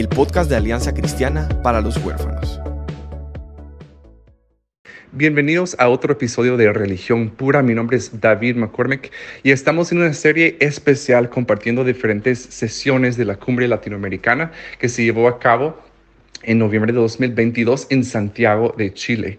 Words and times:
el 0.00 0.08
podcast 0.08 0.48
de 0.48 0.56
Alianza 0.56 0.94
Cristiana 0.94 1.46
para 1.62 1.82
los 1.82 1.98
Huérfanos. 1.98 2.58
Bienvenidos 5.12 5.76
a 5.78 5.90
otro 5.90 6.14
episodio 6.14 6.56
de 6.56 6.72
Religión 6.72 7.28
Pura. 7.28 7.60
Mi 7.60 7.74
nombre 7.74 7.98
es 7.98 8.18
David 8.18 8.56
McCormick 8.56 9.12
y 9.42 9.50
estamos 9.50 9.92
en 9.92 9.98
una 9.98 10.14
serie 10.14 10.56
especial 10.60 11.28
compartiendo 11.28 11.84
diferentes 11.84 12.38
sesiones 12.38 13.18
de 13.18 13.26
la 13.26 13.36
Cumbre 13.36 13.68
Latinoamericana 13.68 14.52
que 14.78 14.88
se 14.88 15.04
llevó 15.04 15.28
a 15.28 15.38
cabo 15.38 15.78
en 16.44 16.58
noviembre 16.58 16.94
de 16.94 16.98
2022 17.00 17.88
en 17.90 18.02
Santiago 18.02 18.74
de 18.78 18.94
Chile. 18.94 19.38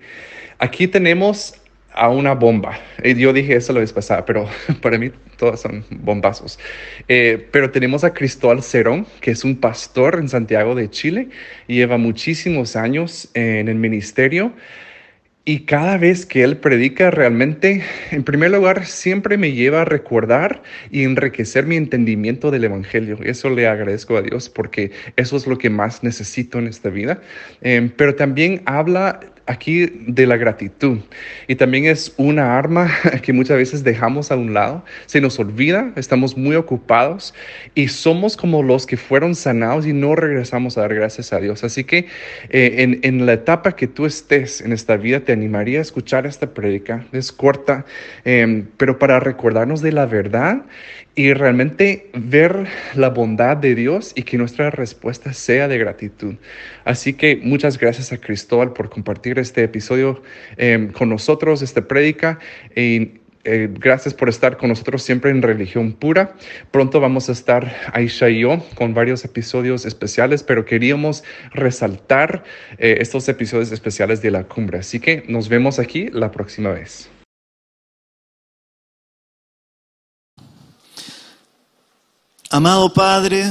Aquí 0.60 0.88
tenemos 0.88 1.56
a 1.94 2.10
una 2.10 2.34
bomba. 2.34 2.80
Yo 3.04 3.34
dije 3.34 3.56
eso 3.56 3.74
la 3.74 3.80
vez 3.80 3.94
pasada, 3.94 4.26
pero 4.26 4.48
para 4.82 4.98
mí 4.98 5.12
todas 5.38 5.62
son 5.62 5.84
bombazos. 5.90 6.60
Eh, 7.08 7.48
pero 7.52 7.72
tenemos 7.72 8.04
a 8.04 8.14
Cristóbal 8.14 8.64
Cerón, 8.64 9.06
que 9.20 9.32
es 9.32 9.44
un 9.44 9.58
pastor 9.58 10.16
en 10.20 10.30
Santiago 10.30 10.76
de 10.76 10.90
Chile 10.90 11.30
y 11.68 11.76
lleva 11.76 11.98
muchísimos 11.98 12.76
años 12.76 13.30
en 13.34 13.68
el 13.68 13.76
ministerio. 13.76 14.54
Y 15.44 15.62
cada 15.62 15.98
vez 15.98 16.28
que 16.28 16.44
él 16.44 16.58
predica 16.58 17.10
realmente, 17.10 17.84
en 18.12 18.24
primer 18.24 18.52
lugar, 18.52 18.86
siempre 18.86 19.38
me 19.38 19.52
lleva 19.52 19.82
a 19.82 19.86
recordar 19.86 20.62
y 20.92 21.04
enriquecer 21.04 21.66
mi 21.66 21.78
entendimiento 21.78 22.52
del 22.52 22.66
Evangelio. 22.66 23.18
Eso 23.24 23.50
le 23.50 23.68
agradezco 23.68 24.18
a 24.18 24.22
Dios 24.22 24.50
porque 24.50 24.92
eso 25.16 25.36
es 25.38 25.48
lo 25.48 25.58
que 25.58 25.72
más 25.72 26.04
necesito 26.04 26.60
en 26.60 26.68
esta 26.68 26.90
vida. 26.90 27.22
Eh, 27.62 27.90
pero 27.98 28.14
también 28.14 28.62
habla 28.66 29.20
aquí 29.52 29.86
de 30.08 30.26
la 30.26 30.38
gratitud. 30.38 31.00
Y 31.48 31.56
también 31.56 31.86
es 31.86 32.14
una 32.18 32.58
arma 32.58 32.90
que 33.22 33.34
muchas 33.34 33.58
veces 33.58 33.84
dejamos 33.84 34.32
a 34.32 34.36
un 34.36 34.54
lado, 34.54 34.84
se 35.06 35.22
nos 35.22 35.40
olvida, 35.40 35.92
estamos 35.96 36.38
muy 36.38 36.56
ocupados 36.56 37.34
y 37.76 37.90
somos 37.90 38.38
como 38.38 38.64
los 38.64 38.86
que 38.86 38.98
fueron 38.98 39.36
sanados 39.36 39.86
y 39.86 39.94
no 39.94 40.16
regresamos 40.16 40.78
a 40.78 40.82
dar 40.82 40.96
gracias 40.96 41.34
a 41.34 41.40
Dios. 41.40 41.64
Así 41.64 41.84
que 41.84 42.08
eh, 42.50 42.76
en, 42.80 43.00
en, 43.04 43.26
la 43.26 43.34
etapa 43.34 43.76
que 43.76 43.88
tú 43.88 44.06
estés 44.06 44.62
en 44.62 44.72
esta 44.72 44.98
vida, 44.98 45.20
te 45.20 45.34
animaría 45.34 45.80
a 45.80 45.82
escuchar 45.82 46.26
esta 46.26 46.54
prédica. 46.54 47.06
Es 47.12 47.32
corta, 47.32 47.86
eh, 48.26 48.64
pero 48.78 48.98
para 48.98 49.20
recordarnos 49.20 49.82
de 49.82 49.92
la 49.92 50.06
verdad 50.06 50.64
y 51.14 51.34
realmente 51.34 52.10
ver 52.14 52.68
la 52.96 53.10
bondad 53.10 53.58
de 53.58 53.76
Dios 53.76 54.14
y 54.16 54.24
que 54.24 54.38
nuestra 54.38 54.70
respuesta 54.70 55.34
sea 55.34 55.68
de 55.68 55.78
gratitud. 55.78 56.36
Así 56.86 57.14
que 57.14 57.36
muchas 57.36 57.78
gracias 57.78 58.14
a 58.14 58.18
Cristóbal 58.18 58.72
por 58.74 58.90
compartir 58.90 59.38
este 59.42 59.64
episodio 59.64 60.22
eh, 60.58 60.90
con 60.94 61.10
nosotros, 61.10 61.62
esta 61.62 61.88
prédica. 61.88 62.40
Y, 62.76 63.22
eh, 63.44 63.70
gracias 63.72 64.14
por 64.14 64.30
estar 64.30 64.58
con 64.58 64.70
nosotros 64.70 65.02
siempre 65.02 65.32
en 65.32 65.42
Religión 65.42 65.94
Pura. 65.94 66.36
Pronto 66.70 67.00
vamos 67.00 67.28
a 67.30 67.32
estar 67.32 67.76
Aisha 67.92 68.30
y 68.30 68.42
yo 68.42 68.64
con 68.76 68.94
varios 68.94 69.26
episodios 69.26 69.86
especiales, 69.86 70.44
pero 70.44 70.64
queríamos 70.64 71.24
resaltar 71.52 72.44
eh, 72.78 72.98
estos 73.00 73.28
episodios 73.30 73.72
especiales 73.72 74.22
de 74.22 74.32
la 74.32 74.44
cumbre. 74.44 74.80
Así 74.80 75.00
que 75.00 75.24
nos 75.28 75.50
vemos 75.50 75.80
aquí 75.80 76.10
la 76.12 76.32
próxima 76.32 76.72
vez. 76.72 77.10
Amado 82.52 82.94
Padre, 82.94 83.46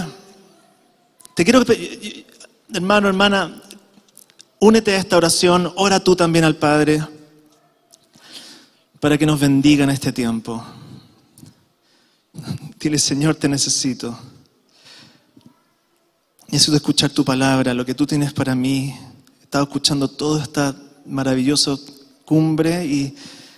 te 1.35 1.43
quiero, 1.43 1.63
hermano, 2.75 3.09
hermana, 3.09 3.63
únete 4.61 4.95
a 4.95 4.99
esta 4.99 5.17
oración, 5.17 5.73
ora 5.77 6.01
tú 6.01 6.15
también 6.15 6.45
al 6.45 6.57
Padre 6.57 7.03
para 9.01 9.17
que 9.17 9.27
nos 9.27 9.41
bendiga 9.41 9.85
en 9.85 9.91
este 9.91 10.13
tiempo. 10.13 10.63
Dile, 12.79 12.99
Señor, 12.99 13.35
te 13.35 13.49
necesito. 13.49 14.17
Necesito 16.49 16.77
escuchar 16.77 17.11
tu 17.11 17.25
palabra, 17.25 17.73
lo 17.73 17.85
que 17.85 17.95
tú 17.95 18.07
tienes 18.07 18.33
para 18.33 18.55
mí. 18.55 18.95
He 19.41 19.45
estado 19.45 19.65
escuchando 19.65 20.09
toda 20.09 20.43
esta 20.43 20.77
maravillosa 21.07 21.77
cumbre 22.27 22.85
y 22.85 23.17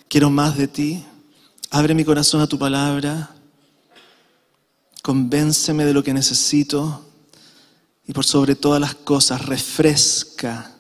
quiero 0.09 0.31
más 0.31 0.57
de 0.57 0.69
ti. 0.69 1.05
Abre 1.71 1.95
mi 1.95 2.05
corazón 2.05 2.41
a 2.41 2.47
tu 2.47 2.59
palabra. 2.59 3.35
Convénceme 5.03 5.85
de 5.85 5.93
lo 5.93 6.05
que 6.05 6.15
necesito 6.15 7.05
y 8.07 8.13
por 8.13 8.25
sobre 8.25 8.55
todas 8.55 8.81
las 8.81 8.95
cosas 8.95 9.45
refresca 9.47 10.72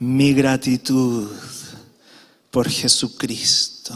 mi 0.00 0.32
gratitud 0.32 1.28
por 2.50 2.68
Jesucristo. 2.68 3.94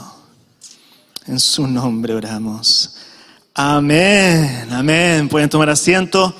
En 1.26 1.38
su 1.38 1.66
nombre 1.66 2.14
oramos. 2.14 2.96
Amén, 3.54 4.68
amén. 4.72 5.28
Pueden 5.28 5.48
tomar 5.48 5.70
asiento. 5.70 6.34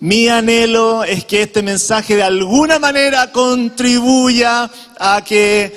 Mi 0.00 0.28
anhelo 0.28 1.04
es 1.04 1.24
que 1.24 1.42
este 1.42 1.62
mensaje 1.62 2.16
de 2.16 2.22
alguna 2.22 2.78
manera 2.78 3.30
contribuya 3.30 4.70
a 4.98 5.22
que 5.24 5.74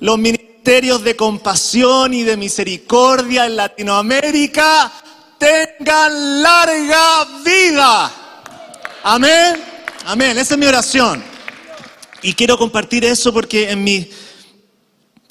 los 0.00 0.18
ministerios 0.18 1.02
de 1.04 1.16
compasión 1.16 2.12
y 2.12 2.22
de 2.22 2.36
misericordia 2.36 3.46
en 3.46 3.56
Latinoamérica 3.56 4.92
tengan 5.38 6.42
larga 6.42 7.26
vida. 7.44 8.12
Amén. 9.04 9.62
Amén. 10.06 10.38
Esa 10.38 10.54
es 10.54 10.60
mi 10.60 10.66
oración. 10.66 11.31
Y 12.22 12.34
quiero 12.34 12.56
compartir 12.56 13.04
eso 13.04 13.32
porque 13.32 13.70
en 13.70 13.82
mi 13.82 14.08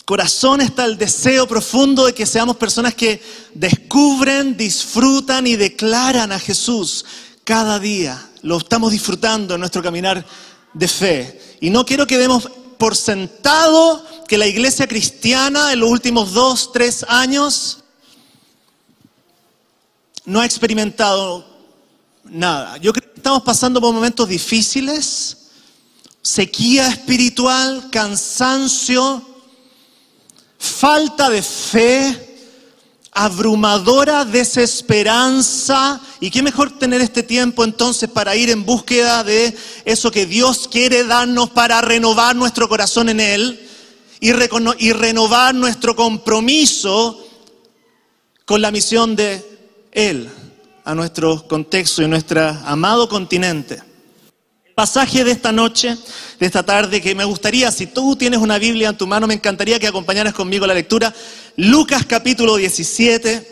corazón 0.06 0.60
está 0.60 0.84
el 0.86 0.98
deseo 0.98 1.48
profundo 1.48 2.06
de 2.06 2.14
que 2.14 2.26
seamos 2.26 2.58
personas 2.58 2.94
que 2.94 3.22
descubren, 3.54 4.58
disfrutan 4.58 5.48
y 5.48 5.56
declaran 5.56 6.34
a 6.34 6.40
Jesús 6.40 7.06
cada 7.46 7.80
día. 7.80 8.30
Lo 8.42 8.58
estamos 8.58 8.92
disfrutando 8.92 9.54
en 9.54 9.62
nuestro 9.62 9.82
caminar 9.82 10.26
de 10.74 10.88
fe. 10.88 11.58
Y 11.62 11.70
no 11.70 11.86
quiero 11.86 12.06
que 12.06 12.18
demos 12.18 12.50
por 12.78 12.96
sentado 12.96 14.06
que 14.28 14.38
la 14.38 14.48
iglesia 14.48 14.88
cristiana 14.88 15.72
en 15.72 15.80
los 15.80 15.90
últimos 15.90 16.34
dos, 16.34 16.72
tres 16.74 17.06
años 17.08 17.80
no 20.26 20.40
ha 20.40 20.46
experimentado 20.46 21.46
nada. 22.26 22.78
Yo 22.78 22.92
creo 22.94 23.12
que 23.12 23.18
estamos 23.18 23.44
pasando 23.44 23.80
por 23.80 23.94
momentos 23.94 24.28
difíciles, 24.28 25.41
sequía 26.22 26.88
espiritual, 26.88 27.90
cansancio, 27.92 29.22
falta 30.58 31.30
de 31.30 31.42
fe, 31.42 32.50
abrumadora 33.12 34.26
desesperanza. 34.26 36.00
¿Y 36.20 36.30
qué 36.30 36.42
mejor 36.42 36.78
tener 36.78 37.02
este 37.02 37.24
tiempo 37.24 37.64
entonces 37.64 38.10
para 38.10 38.36
ir 38.36 38.50
en 38.50 38.66
búsqueda 38.66 39.24
de 39.24 39.56
eso 39.86 40.12
que 40.12 40.26
Dios 40.26 40.68
quiere 40.68 41.04
darnos 41.04 41.50
para 41.50 41.82
renovar 41.82 42.36
nuestro 42.36 42.70
corazón 42.70 43.10
en 43.10 43.20
Él 43.20 43.68
y, 44.22 44.94
renovar 44.94 45.56
nuestro 45.56 45.96
compromiso 45.96 47.28
con 48.46 48.62
la 48.62 48.70
misión 48.70 49.16
de 49.16 49.44
él 49.92 50.30
a 50.86 50.94
nuestro 50.94 51.48
contexto 51.48 52.04
y 52.04 52.08
nuestro 52.08 52.42
amado 52.66 53.10
continente. 53.10 53.82
Pasaje 54.76 55.24
de 55.24 55.32
esta 55.32 55.52
noche, 55.52 55.98
de 56.40 56.46
esta 56.46 56.64
tarde, 56.64 57.02
que 57.02 57.14
me 57.14 57.26
gustaría, 57.26 57.72
si 57.72 57.88
tú 57.88 58.16
tienes 58.16 58.40
una 58.40 58.58
Biblia 58.58 58.90
en 58.90 58.98
tu 58.98 59.06
mano, 59.06 59.28
me 59.28 59.34
encantaría 59.34 59.80
que 59.80 59.88
acompañaras 59.88 60.34
conmigo 60.34 60.66
la 60.66 60.74
lectura. 60.74 61.14
Lucas 61.58 62.06
capítulo 62.06 62.56
17 62.56 63.52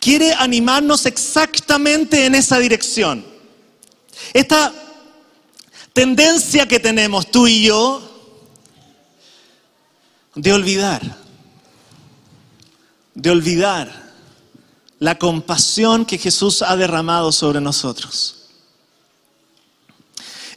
quiere 0.00 0.32
animarnos 0.34 1.06
exactamente 1.06 2.26
en 2.26 2.34
esa 2.34 2.58
dirección. 2.58 3.24
Esta 4.32 4.72
tendencia 5.92 6.66
que 6.66 6.80
tenemos 6.80 7.30
tú 7.30 7.46
y 7.46 7.64
yo 7.64 8.02
de 10.34 10.52
olvidar, 10.52 11.02
de 13.14 13.30
olvidar 13.30 14.10
la 14.98 15.18
compasión 15.18 16.04
que 16.06 16.18
Jesús 16.18 16.62
ha 16.62 16.76
derramado 16.76 17.32
sobre 17.32 17.60
nosotros. 17.60 18.39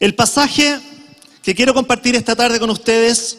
El 0.03 0.15
pasaje 0.15 0.81
que 1.41 1.55
quiero 1.55 1.73
compartir 1.73 2.13
esta 2.13 2.35
tarde 2.35 2.59
con 2.59 2.69
ustedes, 2.69 3.37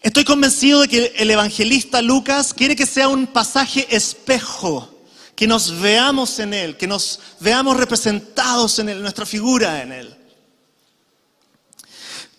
estoy 0.00 0.22
convencido 0.22 0.82
de 0.82 0.88
que 0.88 1.12
el 1.16 1.32
evangelista 1.32 2.00
Lucas 2.00 2.54
quiere 2.54 2.76
que 2.76 2.86
sea 2.86 3.08
un 3.08 3.26
pasaje 3.26 3.88
espejo, 3.90 4.88
que 5.34 5.48
nos 5.48 5.80
veamos 5.80 6.38
en 6.38 6.54
él, 6.54 6.76
que 6.76 6.86
nos 6.86 7.18
veamos 7.40 7.76
representados 7.76 8.78
en 8.78 8.88
él, 8.88 9.02
nuestra 9.02 9.26
figura 9.26 9.82
en 9.82 9.90
él. 9.90 10.16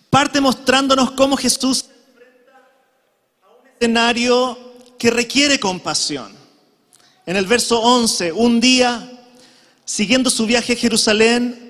parte 0.08 0.40
mostrándonos 0.40 1.10
cómo 1.10 1.36
Jesús 1.36 1.84
a 3.42 3.48
un 3.50 3.68
escenario 3.68 4.58
que 4.98 5.10
requiere 5.10 5.60
compasión. 5.60 6.32
En 7.26 7.36
el 7.36 7.44
verso 7.44 7.82
11, 7.82 8.32
un 8.32 8.60
día, 8.60 9.12
siguiendo 9.84 10.30
su 10.30 10.46
viaje 10.46 10.72
a 10.72 10.76
Jerusalén, 10.76 11.65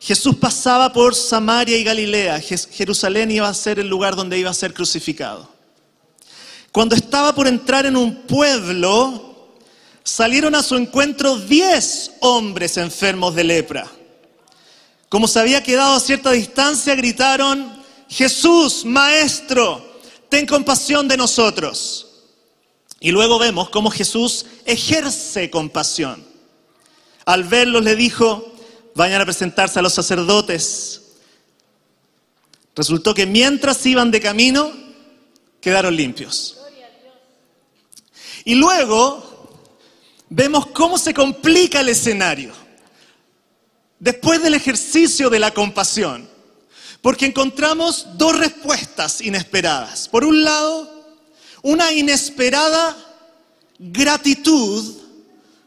Jesús 0.00 0.36
pasaba 0.36 0.92
por 0.92 1.14
Samaria 1.14 1.76
y 1.76 1.84
Galilea. 1.84 2.40
Jerusalén 2.40 3.30
iba 3.30 3.48
a 3.48 3.54
ser 3.54 3.78
el 3.78 3.88
lugar 3.88 4.14
donde 4.14 4.38
iba 4.38 4.50
a 4.50 4.54
ser 4.54 4.72
crucificado. 4.72 5.48
Cuando 6.70 6.94
estaba 6.94 7.34
por 7.34 7.48
entrar 7.48 7.86
en 7.86 7.96
un 7.96 8.22
pueblo, 8.22 9.50
salieron 10.04 10.54
a 10.54 10.62
su 10.62 10.76
encuentro 10.76 11.36
diez 11.36 12.12
hombres 12.20 12.76
enfermos 12.76 13.34
de 13.34 13.44
lepra. 13.44 13.90
Como 15.08 15.26
se 15.26 15.40
había 15.40 15.62
quedado 15.62 15.94
a 15.94 16.00
cierta 16.00 16.30
distancia, 16.32 16.94
gritaron, 16.94 17.82
Jesús, 18.08 18.84
Maestro, 18.84 19.84
ten 20.28 20.46
compasión 20.46 21.08
de 21.08 21.16
nosotros. 21.16 22.06
Y 23.00 23.10
luego 23.10 23.38
vemos 23.38 23.70
cómo 23.70 23.90
Jesús 23.90 24.46
ejerce 24.64 25.50
compasión. 25.50 26.24
Al 27.24 27.44
verlos 27.44 27.84
le 27.84 27.96
dijo, 27.96 28.54
vayan 28.94 29.20
a 29.20 29.24
presentarse 29.24 29.78
a 29.78 29.82
los 29.82 29.94
sacerdotes. 29.94 31.02
Resultó 32.74 33.14
que 33.14 33.26
mientras 33.26 33.84
iban 33.86 34.10
de 34.10 34.20
camino, 34.20 34.72
quedaron 35.60 35.96
limpios. 35.96 36.58
Y 38.44 38.54
luego 38.54 39.50
vemos 40.28 40.66
cómo 40.68 40.98
se 40.98 41.12
complica 41.12 41.80
el 41.80 41.88
escenario. 41.88 42.52
Después 43.98 44.42
del 44.42 44.54
ejercicio 44.54 45.28
de 45.28 45.40
la 45.40 45.52
compasión, 45.52 46.28
porque 47.02 47.26
encontramos 47.26 48.06
dos 48.14 48.38
respuestas 48.38 49.20
inesperadas. 49.20 50.08
Por 50.08 50.24
un 50.24 50.44
lado, 50.44 51.18
una 51.62 51.92
inesperada 51.92 52.96
gratitud 53.78 54.96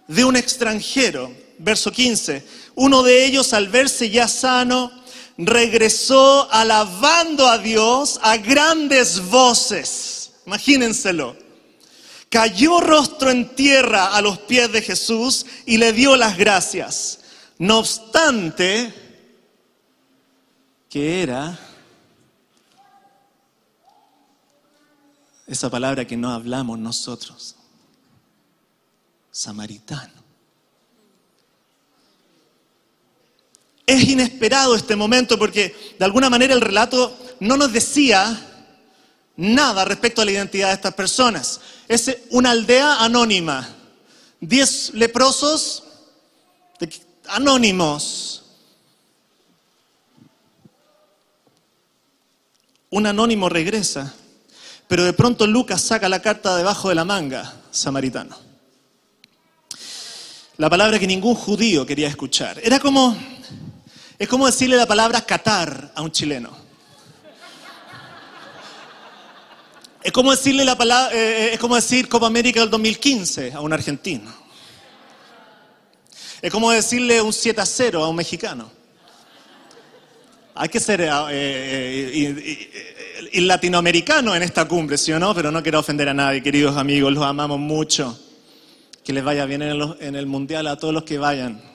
de 0.08 0.26
un 0.26 0.36
extranjero. 0.36 1.34
Verso 1.58 1.92
15. 1.92 2.46
Uno 2.82 3.04
de 3.04 3.26
ellos, 3.26 3.54
al 3.54 3.68
verse 3.68 4.10
ya 4.10 4.28
sano, 4.28 4.92
regresó 5.38 6.52
alabando 6.52 7.46
a 7.46 7.60
Dios 7.60 8.20
a 8.24 8.38
grandes 8.38 9.24
voces. 9.30 10.32
Imagínenselo. 10.48 11.38
Cayó 12.32 12.80
rostro 12.80 13.30
en 13.30 13.54
tierra 13.54 14.16
a 14.16 14.22
los 14.24 14.40
pies 14.40 14.72
de 14.72 14.82
Jesús 14.82 15.46
y 15.68 15.78
le 15.78 15.94
dio 15.94 16.18
las 16.18 16.40
gracias. 16.40 17.20
No 17.60 17.78
obstante, 17.78 18.92
que 20.90 21.22
era 21.22 21.60
esa 25.46 25.70
palabra 25.70 26.08
que 26.08 26.18
no 26.18 26.32
hablamos 26.32 26.80
nosotros, 26.80 27.58
samaritano. 29.30 30.21
Es 33.92 34.08
inesperado 34.08 34.74
este 34.74 34.96
momento 34.96 35.38
porque 35.38 35.76
de 36.00 36.06
alguna 36.06 36.30
manera 36.30 36.54
el 36.54 36.62
relato 36.62 37.18
no 37.42 37.58
nos 37.58 37.74
decía 37.74 38.48
nada 39.36 39.84
respecto 39.84 40.22
a 40.22 40.26
la 40.26 40.32
identidad 40.32 40.70
de 40.70 40.76
estas 40.76 40.94
personas. 40.94 41.60
Es 41.90 42.18
una 42.30 42.52
aldea 42.52 43.04
anónima. 43.04 43.68
Diez 44.40 44.94
leprosos 44.94 45.84
anónimos 47.28 48.44
un 52.92 53.08
anónimo 53.08 53.50
regresa, 53.50 54.14
pero 54.88 55.04
de 55.04 55.12
pronto 55.12 55.48
Lucas 55.48 55.82
saca 55.82 56.08
la 56.08 56.22
carta 56.22 56.56
debajo 56.56 56.88
de 56.88 56.96
la 56.96 57.04
manga, 57.04 57.54
samaritano. 57.72 58.38
La 60.58 60.70
palabra 60.70 60.98
que 60.98 61.08
ningún 61.08 61.36
judío 61.36 61.86
quería 61.86 62.08
escuchar. 62.08 62.58
Era 62.64 62.80
como, 62.80 63.18
es 64.22 64.30
como 64.30 64.46
decirle 64.46 64.78
la 64.78 64.86
palabra 64.86 65.26
Qatar 65.26 65.92
a 65.96 66.02
un 66.04 66.12
chileno. 66.12 66.52
Es 70.04 70.12
como 70.12 70.30
decirle 70.30 70.64
la 70.64 70.78
palabra, 70.78 71.12
eh, 71.12 71.18
eh, 71.18 71.54
es 71.54 71.60
como 71.60 71.74
decir 71.74 72.08
Copa 72.08 72.28
América 72.28 72.60
del 72.60 72.70
2015 72.70 73.54
a 73.54 73.62
un 73.62 73.74
argentino. 73.74 74.32
Es 76.40 76.52
como 76.52 76.70
decirle 76.70 77.20
un 77.20 77.34
7 77.34 77.62
a 77.62 77.66
0 77.66 78.04
a 78.04 78.10
un 78.10 78.16
mexicano. 78.16 78.72
Hay 80.54 80.70
que 80.70 80.80
ser 80.80 81.02
eh, 81.02 81.10
eh, 81.32 83.42
latinoamericano 83.42 84.36
en 84.36 84.44
esta 84.44 84.68
cumbre, 84.68 85.00
¿sí 85.00 85.12
o 85.14 85.18
no? 85.18 85.34
Pero 85.34 85.50
no 85.50 85.64
quiero 85.64 85.80
ofender 85.80 86.10
a 86.10 86.14
nadie, 86.14 86.44
queridos 86.44 86.78
amigos, 86.78 87.12
los 87.12 87.26
amamos 87.26 87.58
mucho. 87.58 88.20
Que 89.04 89.14
les 89.14 89.24
vaya 89.24 89.48
bien 89.48 89.64
en 89.64 90.16
el 90.16 90.28
mundial 90.28 90.68
a 90.68 90.78
todos 90.78 90.94
los 90.94 91.06
que 91.06 91.18
vayan. 91.18 91.71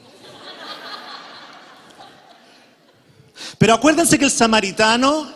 Pero 3.59 3.75
acuérdense 3.75 4.19
que 4.19 4.25
el 4.25 4.31
samaritano 4.31 5.31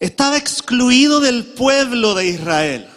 estaba 0.00 0.36
excluido 0.36 1.20
del 1.20 1.44
pueblo 1.44 2.14
de 2.14 2.26
Israel. 2.28 2.88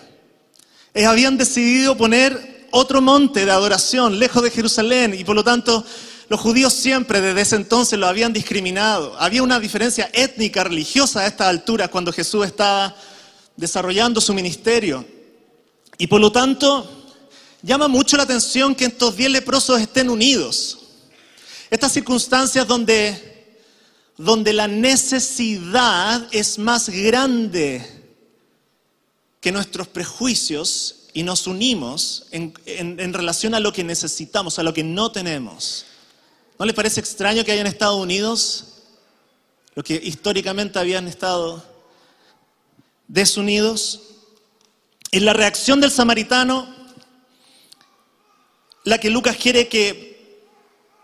Ellos 0.94 1.12
habían 1.12 1.38
decidido 1.38 1.96
poner 1.96 2.68
otro 2.72 3.02
monte 3.02 3.46
de 3.46 3.52
adoración 3.52 4.20
lejos 4.20 4.44
de 4.44 4.52
Jerusalén 4.52 5.16
y 5.18 5.24
por 5.24 5.36
lo 5.36 5.44
tanto 5.44 5.84
los 6.30 6.40
judíos 6.40 6.74
siempre 6.74 7.22
desde 7.22 7.42
ese 7.42 7.56
entonces 7.56 7.98
lo 7.98 8.08
habían 8.08 8.34
discriminado. 8.34 9.16
Había 9.20 9.42
una 9.42 9.60
diferencia 9.60 10.10
étnica, 10.14 10.64
religiosa 10.64 11.22
a 11.22 11.28
esta 11.28 11.50
altura 11.50 11.88
cuando 11.88 12.14
Jesús 12.14 12.46
estaba 12.46 12.96
desarrollando 13.56 14.22
su 14.22 14.34
ministerio. 14.34 15.06
Y 15.98 16.06
por 16.06 16.22
lo 16.22 16.32
tanto, 16.32 16.88
llama 17.64 17.88
mucho 17.88 18.16
la 18.16 18.24
atención 18.24 18.76
que 18.76 18.86
estos 18.86 19.18
diez 19.18 19.32
leprosos 19.32 19.82
estén 19.82 20.10
unidos. 20.10 20.78
Estas 21.72 21.92
circunstancias 21.92 22.68
donde, 22.68 23.39
donde 24.20 24.52
la 24.52 24.68
necesidad 24.68 26.28
es 26.32 26.60
más 26.60 26.90
grande 26.90 27.86
que 29.40 29.54
nuestros 29.54 29.88
prejuicios 29.88 31.08
y 31.14 31.24
nos 31.24 31.48
unimos 31.48 32.28
en, 32.32 33.14
relación 33.14 33.56
a 33.56 33.62
lo 33.62 33.72
que 33.72 33.86
necesitamos, 33.86 34.60
a 34.60 34.64
lo 34.64 34.74
que 34.74 34.84
no 34.84 35.10
tenemos. 35.14 35.86
¿No 36.60 36.66
les 36.66 36.76
parece 36.76 37.00
extraño 37.00 37.46
que 37.46 37.54
hayan 37.54 37.66
estado 37.66 37.96
unidos? 37.96 38.82
Los 39.74 39.86
que 39.86 39.96
históricamente 40.04 40.80
habían 40.80 41.08
estado 41.08 41.64
desunidos. 43.08 44.02
En 45.14 45.24
la 45.24 45.32
reacción 45.32 45.80
del 45.80 45.92
samaritano, 45.92 46.68
la 48.84 48.98
que 48.98 49.10
Lucas 49.10 49.38
quiere 49.38 49.70
que 49.70 50.09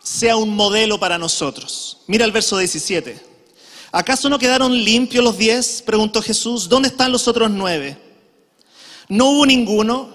sea 0.05 0.37
un 0.37 0.55
modelo 0.55 0.99
para 0.99 1.17
nosotros. 1.17 1.97
Mira 2.05 2.25
el 2.25 2.31
verso 2.31 2.59
17. 2.59 3.19
¿Acaso 3.91 4.29
no 4.29 4.37
quedaron 4.37 4.71
limpios 4.71 5.23
los 5.23 5.35
diez? 5.35 5.81
Preguntó 5.81 6.21
Jesús. 6.21 6.69
¿Dónde 6.69 6.89
están 6.89 7.11
los 7.11 7.27
otros 7.27 7.49
nueve? 7.49 7.97
¿No 9.09 9.31
hubo 9.31 9.47
ninguno 9.47 10.13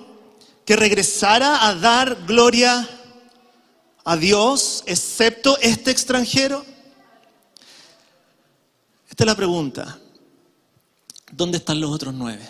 que 0.65 0.77
regresara 0.77 1.67
a 1.67 1.75
dar 1.75 2.25
gloria 2.25 2.89
a 4.05 4.17
Dios 4.17 4.85
excepto 4.87 5.59
este 5.59 5.91
extranjero? 5.91 6.65
Esta 9.09 9.25
es 9.25 9.27
la 9.27 9.35
pregunta. 9.35 9.99
¿Dónde 11.33 11.59
están 11.59 11.81
los 11.81 11.91
otros 11.91 12.15
nueve? 12.15 12.49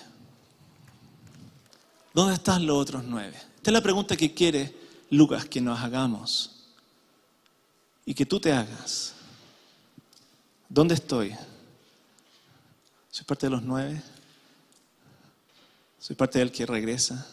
¿Dónde 2.13 2.35
están 2.35 2.67
los 2.67 2.77
otros 2.77 3.03
nueve? 3.03 3.37
Esta 3.57 3.71
es 3.71 3.73
la 3.73 3.81
pregunta 3.81 4.15
que 4.15 4.35
quiere 4.35 4.75
Lucas 5.09 5.47
que 5.47 5.63
nos 5.63 5.81
hagamos 5.81 6.60
y 8.11 8.15
que 8.15 8.27
tú 8.27 8.41
te 8.41 8.53
hagas. 8.53 9.13
¿Dónde 10.69 10.95
estoy? 10.95 11.33
¿Soy 13.09 13.25
parte 13.25 13.47
de 13.47 13.51
los 13.51 13.63
nueve? 13.63 14.03
¿Soy 16.01 16.17
parte 16.17 16.41
del 16.41 16.51
que 16.51 16.67
regresa? 16.67 17.25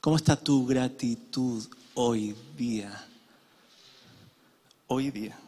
¿Cómo 0.00 0.16
está 0.16 0.34
tu 0.34 0.66
gratitud 0.66 1.64
hoy 1.94 2.34
día? 2.56 3.06
hoy 4.88 5.12
día 5.12 5.38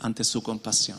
ante 0.00 0.24
su 0.24 0.42
compasión. 0.42 0.98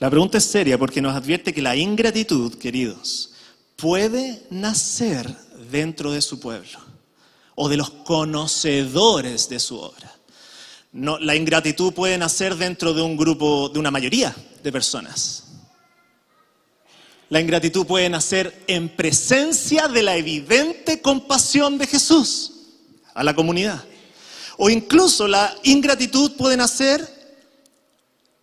La 0.00 0.10
pregunta 0.10 0.38
es 0.38 0.44
seria 0.44 0.76
porque 0.76 1.00
nos 1.00 1.14
advierte 1.14 1.54
que 1.54 1.62
la 1.62 1.76
ingratitud, 1.76 2.58
queridos, 2.58 3.30
puede 3.76 4.44
nacer 4.50 5.32
dentro 5.70 6.10
de 6.10 6.20
su 6.20 6.40
pueblo 6.40 6.87
o 7.60 7.68
de 7.68 7.76
los 7.76 7.90
conocedores 7.90 9.48
de 9.48 9.58
su 9.58 9.78
obra. 9.78 10.14
No, 10.92 11.18
la 11.18 11.34
ingratitud 11.34 11.92
puede 11.92 12.16
nacer 12.16 12.54
dentro 12.54 12.94
de 12.94 13.02
un 13.02 13.16
grupo, 13.16 13.68
de 13.68 13.80
una 13.80 13.90
mayoría 13.90 14.34
de 14.62 14.70
personas. 14.70 15.44
La 17.30 17.40
ingratitud 17.40 17.84
puede 17.84 18.08
nacer 18.08 18.64
en 18.68 18.88
presencia 18.88 19.88
de 19.88 20.02
la 20.02 20.16
evidente 20.16 21.02
compasión 21.02 21.78
de 21.78 21.86
Jesús 21.88 22.52
a 23.12 23.24
la 23.24 23.34
comunidad. 23.34 23.84
O 24.56 24.70
incluso 24.70 25.26
la 25.26 25.52
ingratitud 25.64 26.36
puede 26.36 26.56
nacer 26.56 27.06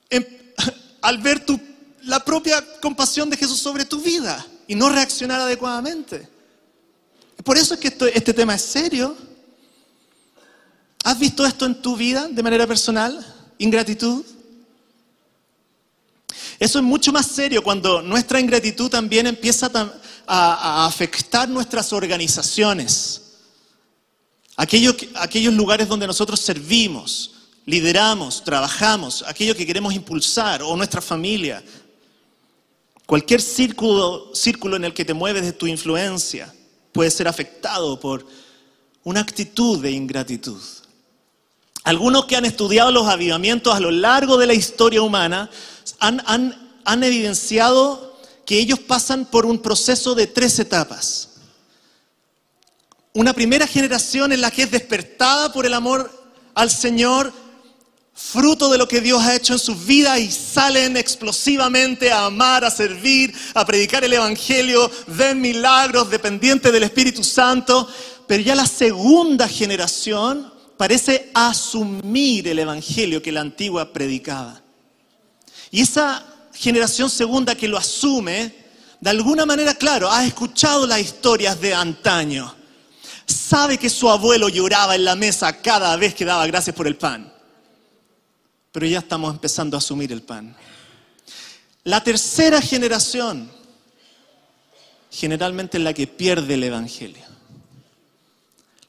al 1.02 1.18
ver 1.20 1.46
tu- 1.46 1.60
la 2.04 2.24
propia 2.24 2.64
compasión 2.82 3.30
de 3.30 3.38
Jesús 3.38 3.60
sobre 3.60 3.86
tu 3.86 4.02
vida 4.02 4.46
y 4.68 4.76
no 4.76 4.90
reaccionar 4.90 5.40
adecuadamente. 5.40 6.35
Por 7.44 7.58
eso 7.58 7.74
es 7.76 7.80
que 7.80 7.88
este 8.14 8.34
tema 8.34 8.56
es 8.56 8.62
serio. 8.62 9.16
¿Has 11.04 11.20
visto 11.20 11.46
esto 11.46 11.66
en 11.66 11.82
tu 11.82 11.96
vida 11.96 12.28
de 12.28 12.42
manera 12.42 12.66
personal? 12.66 13.24
Ingratitud. 13.58 14.26
Eso 16.58 16.80
es 16.80 16.86
mucho 16.86 17.12
más 17.12 17.28
serio 17.28 17.62
cuando 17.62 18.02
nuestra 18.02 18.40
ingratitud 18.40 18.90
también 18.90 19.28
empieza 19.28 19.70
a, 20.26 20.54
a 20.54 20.86
afectar 20.88 21.48
nuestras 21.50 21.92
organizaciones. 21.94 23.22
Aquello 24.56 24.96
que- 24.96 25.10
aquellos 25.16 25.54
lugares 25.54 25.88
donde 25.88 26.08
nosotros 26.08 26.40
servimos, 26.40 27.34
lideramos, 27.66 28.42
trabajamos, 28.44 29.24
aquello 29.28 29.54
que 29.56 29.66
queremos 29.66 29.94
impulsar, 29.94 30.64
o 30.64 30.76
nuestra 30.78 31.02
familia. 31.02 31.62
Cualquier 33.06 33.42
círculo, 33.42 34.34
círculo 34.34 34.78
en 34.78 34.86
el 34.86 34.94
que 34.94 35.04
te 35.06 35.14
mueves 35.14 35.44
de 35.44 35.52
tu 35.54 35.68
influencia 35.68 36.55
puede 36.96 37.12
ser 37.12 37.28
afectado 37.28 38.00
por 38.00 38.26
una 39.04 39.20
actitud 39.20 39.82
de 39.82 39.92
ingratitud. 39.92 40.62
Algunos 41.84 42.24
que 42.26 42.38
han 42.38 42.46
estudiado 42.46 42.90
los 42.90 43.06
avivamientos 43.08 43.76
a 43.76 43.82
lo 43.82 43.92
largo 43.92 44.38
de 44.38 44.48
la 44.48 44.54
historia 44.54 45.02
humana 45.02 45.50
han, 46.00 46.24
han- 46.26 46.80
han 46.86 47.04
evidenciado 47.04 48.18
que 48.46 48.58
ellos 48.58 48.80
pasan 48.80 49.26
por 49.26 49.46
un 49.46 49.60
proceso 49.62 50.16
de 50.16 50.26
tres 50.28 50.58
etapas. 50.58 51.32
Una 53.14 53.34
primera 53.34 53.68
generación 53.68 54.32
en 54.32 54.40
la 54.40 54.50
que 54.50 54.64
es 54.64 54.72
despertada 54.72 55.52
por 55.52 55.66
el 55.66 55.74
amor 55.74 56.10
al 56.54 56.72
Señor, 56.72 57.34
fruto 58.16 58.70
de 58.70 58.78
lo 58.78 58.88
que 58.88 59.02
Dios 59.02 59.22
ha 59.22 59.36
hecho 59.36 59.54
en 59.54 59.60
sus 59.60 59.86
vidas 59.86 60.20
y 60.20 60.32
salen 60.32 60.96
explosivamente 60.96 62.14
a 62.14 62.26
amar, 62.26 62.64
a 62.64 62.72
servir, 62.72 63.36
a 63.54 63.66
predicar 63.66 64.06
el 64.06 64.14
Evangelio, 64.14 64.90
ven 65.08 65.42
milagros 65.42 66.10
dependientes 66.10 66.72
del 66.72 66.84
Espíritu 66.84 67.24
Santo. 67.24 67.88
Pero 68.26 68.42
ya 68.42 68.56
la 68.56 68.66
segunda 68.66 69.50
generación 69.50 70.52
parece 70.78 71.30
asumir 71.34 72.48
el 72.48 72.60
Evangelio 72.60 73.22
que 73.22 73.34
la 73.34 73.42
antigua 73.42 73.92
predicaba. 73.92 74.62
Y 75.70 75.82
esa 75.82 76.26
generación 76.54 77.10
segunda 77.10 77.54
que 77.54 77.68
lo 77.68 77.78
asume, 77.78 78.56
de 79.02 79.10
alguna 79.10 79.46
manera, 79.46 79.74
claro, 79.76 80.10
ha 80.10 80.26
escuchado 80.26 80.88
las 80.88 81.02
historias 81.02 81.60
de 81.60 81.74
antaño. 81.74 82.56
Sabe 83.26 83.78
que 83.78 83.90
su 83.90 84.10
abuelo 84.10 84.48
lloraba 84.48 84.96
en 84.96 85.04
la 85.04 85.18
mesa 85.18 85.62
cada 85.62 85.98
vez 85.98 86.16
que 86.16 86.24
daba 86.24 86.48
gracias 86.48 86.74
por 86.74 86.88
el 86.88 86.96
pan. 86.96 87.35
Pero 88.76 88.88
ya 88.88 89.00
estamos 89.00 89.34
empezando 89.34 89.78
a 89.78 89.80
asumir 89.80 90.12
el 90.12 90.22
pan. 90.22 90.54
La 91.86 92.04
tercera 92.04 92.60
generación, 92.60 93.50
generalmente 95.10 95.78
es 95.78 95.84
la 95.86 95.94
que 95.94 96.08
pierde 96.08 96.56
el 96.56 96.64
Evangelio. 96.66 97.24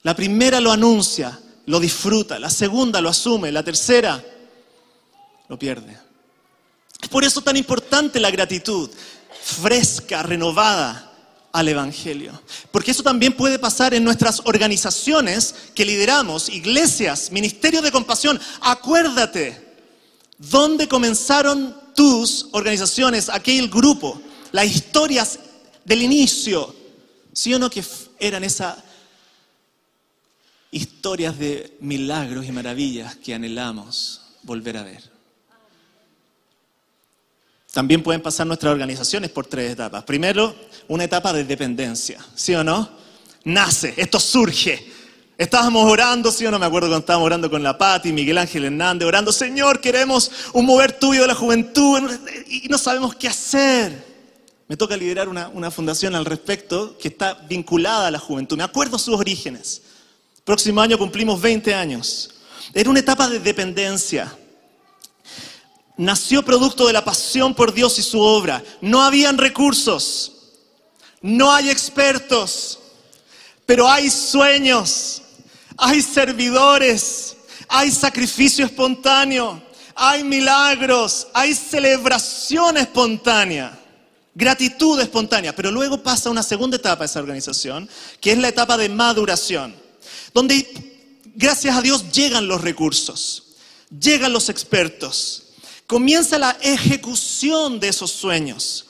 La 0.02 0.16
primera 0.16 0.59
lo 0.59 0.73
anuncia, 0.73 1.38
lo 1.66 1.78
disfruta, 1.78 2.40
la 2.40 2.50
segunda 2.50 3.00
lo 3.00 3.11
asume, 3.11 3.52
la 3.52 3.62
tercera 3.62 4.25
lo 5.49 5.57
pierde. 5.57 5.97
Es 7.00 7.09
por 7.09 7.23
eso 7.23 7.40
tan 7.40 7.57
importante 7.57 8.19
la 8.19 8.33
gratitud, 8.33 8.90
fresca, 9.40 10.25
renovada 10.25 11.12
al 11.52 11.69
Evangelio. 11.69 12.43
Porque 12.73 12.90
eso 12.90 13.05
también 13.05 13.35
puede 13.35 13.61
pasar 13.61 13.95
en 13.95 14.02
nuestras 14.02 14.43
organizaciones 14.47 15.55
que 15.76 15.85
lideramos, 15.85 16.49
iglesias, 16.49 17.31
ministerios 17.31 17.85
de 17.85 17.93
compasión. 17.93 18.40
Acuérdate, 18.61 19.64
¿dónde 20.38 20.88
comenzaron 20.88 21.76
tus 21.95 22.49
organizaciones, 22.52 23.28
aquel 23.28 23.69
grupo? 23.69 24.21
Las 24.52 24.66
historias 24.66 25.38
del 25.85 26.02
inicio, 26.02 26.75
¿sí 27.33 27.52
o 27.55 27.59
no 27.59 27.71
que 27.71 27.85
eran 28.19 28.45
esas 28.45 28.76
historias 30.71 31.38
de 31.38 31.76
milagros 31.81 32.47
y 32.47 32.52
maravillas 32.52 33.16
que 33.16 33.35
anhelamos 33.35 34.23
volver 34.43 34.76
a 34.76 34.83
ver? 34.83 35.16
También 37.73 38.02
pueden 38.02 38.23
pasar 38.23 38.47
nuestras 38.47 38.73
organizaciones 38.73 39.31
por 39.31 39.47
tres 39.47 39.73
etapas. 39.73 40.02
Primero, 40.05 40.57
una 40.88 41.05
etapa 41.05 41.33
de 41.35 41.45
dependencia, 41.45 42.25
¿sí 42.35 42.55
o 42.55 42.64
no? 42.64 42.88
Nace, 43.45 43.93
esto 43.99 44.19
surge. 44.19 44.96
Estábamos 45.38 45.90
orando, 45.90 46.33
¿sí 46.33 46.47
o 46.47 46.50
no? 46.50 46.59
Me 46.59 46.66
acuerdo 46.66 46.88
cuando 46.88 47.00
estábamos 47.00 47.26
orando 47.26 47.50
con 47.50 47.62
la 47.62 47.76
Pati, 47.76 48.12
Miguel 48.12 48.38
Ángel 48.38 48.64
Hernández, 48.64 49.07
orando, 49.07 49.33
Señor, 49.33 49.81
queremos 49.81 50.31
un 50.55 50.64
mover 50.64 50.93
tuyo 50.99 51.23
de 51.23 51.26
la 51.28 51.35
juventud 51.35 52.11
y 52.47 52.69
no 52.69 52.78
sabemos 52.78 53.14
qué 53.14 53.28
hacer. 53.28 54.16
Me 54.69 54.76
toca 54.76 54.97
liderar 54.97 55.28
una, 55.28 55.49
una 55.49 55.71
fundación 55.71 56.14
al 56.14 56.25
respecto 56.25 56.97
que 56.99 57.09
está 57.09 57.35
vinculada 57.35 58.07
a 58.07 58.11
la 58.11 58.19
juventud. 58.19 58.57
Me 58.57 58.64
acuerdo 58.64 58.99
sus 58.99 59.14
orígenes. 59.14 59.83
Próximo 60.45 60.81
año 60.81 60.97
cumplimos 60.97 61.40
20 61.40 61.75
años. 61.75 62.31
Era 62.73 62.88
una 62.90 63.00
etapa 63.00 63.28
de 63.28 63.38
dependencia 63.38 64.37
nació 65.97 66.45
producto 66.45 66.87
de 66.87 66.93
la 66.93 67.05
pasión 67.05 67.55
por 67.55 67.73
Dios 67.73 67.99
y 67.99 68.02
su 68.02 68.21
obra. 68.21 68.62
No 68.81 69.02
habían 69.02 69.38
recursos, 69.38 70.33
no 71.23 71.52
hay 71.52 71.71
expertos, 71.71 72.78
pero 73.64 73.88
hay 73.88 74.11
sueños, 74.11 75.23
hay 75.76 76.02
servidores, 76.02 77.37
hay 77.68 77.90
sacrificio 77.90 78.64
espontáneo, 78.64 79.62
hay 79.95 80.25
milagros, 80.25 81.28
hay 81.33 81.54
celebración 81.54 82.76
espontánea, 82.76 83.78
gratitud 84.35 85.00
espontánea. 85.00 85.54
Pero 85.54 85.71
luego 85.71 86.02
pasa 86.02 86.30
una 86.30 86.42
segunda 86.42 86.76
etapa 86.76 87.04
esa 87.04 87.21
organización, 87.21 87.88
que 88.21 88.33
es 88.33 88.38
la 88.38 88.49
etapa 88.49 88.76
de 88.76 88.88
maduración, 88.88 89.75
donde 90.35 90.66
gracias 91.35 91.76
a 91.76 91.83
Dios 91.83 92.11
llegan 92.12 92.47
los 92.47 92.61
recursos, 92.61 93.45
llegan 93.90 94.33
los 94.33 94.49
expertos 94.49 95.47
comienza 95.87 96.38
la 96.38 96.56
ejecución 96.61 97.80
de 97.80 97.88
esos 97.88 98.11
sueños. 98.11 98.87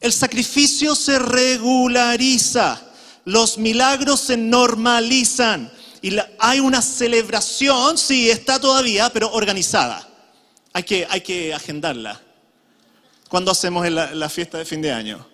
El 0.00 0.12
sacrificio 0.12 0.94
se 0.94 1.18
regulariza, 1.18 2.80
los 3.24 3.58
milagros 3.58 4.20
se 4.20 4.36
normalizan 4.36 5.70
y 6.02 6.10
la- 6.10 6.30
hay 6.38 6.60
una 6.60 6.80
celebración, 6.82 7.98
sí, 7.98 8.30
está 8.30 8.58
todavía, 8.58 9.10
pero 9.10 9.30
organizada. 9.32 10.06
Hay 10.72 10.82
que, 10.84 11.06
hay 11.10 11.20
que 11.20 11.52
agendarla. 11.54 12.20
¿Cuándo 13.28 13.50
hacemos 13.50 13.88
la, 13.90 14.14
la 14.14 14.28
fiesta 14.28 14.58
de 14.58 14.64
fin 14.64 14.80
de 14.82 14.92
año? 14.92 15.26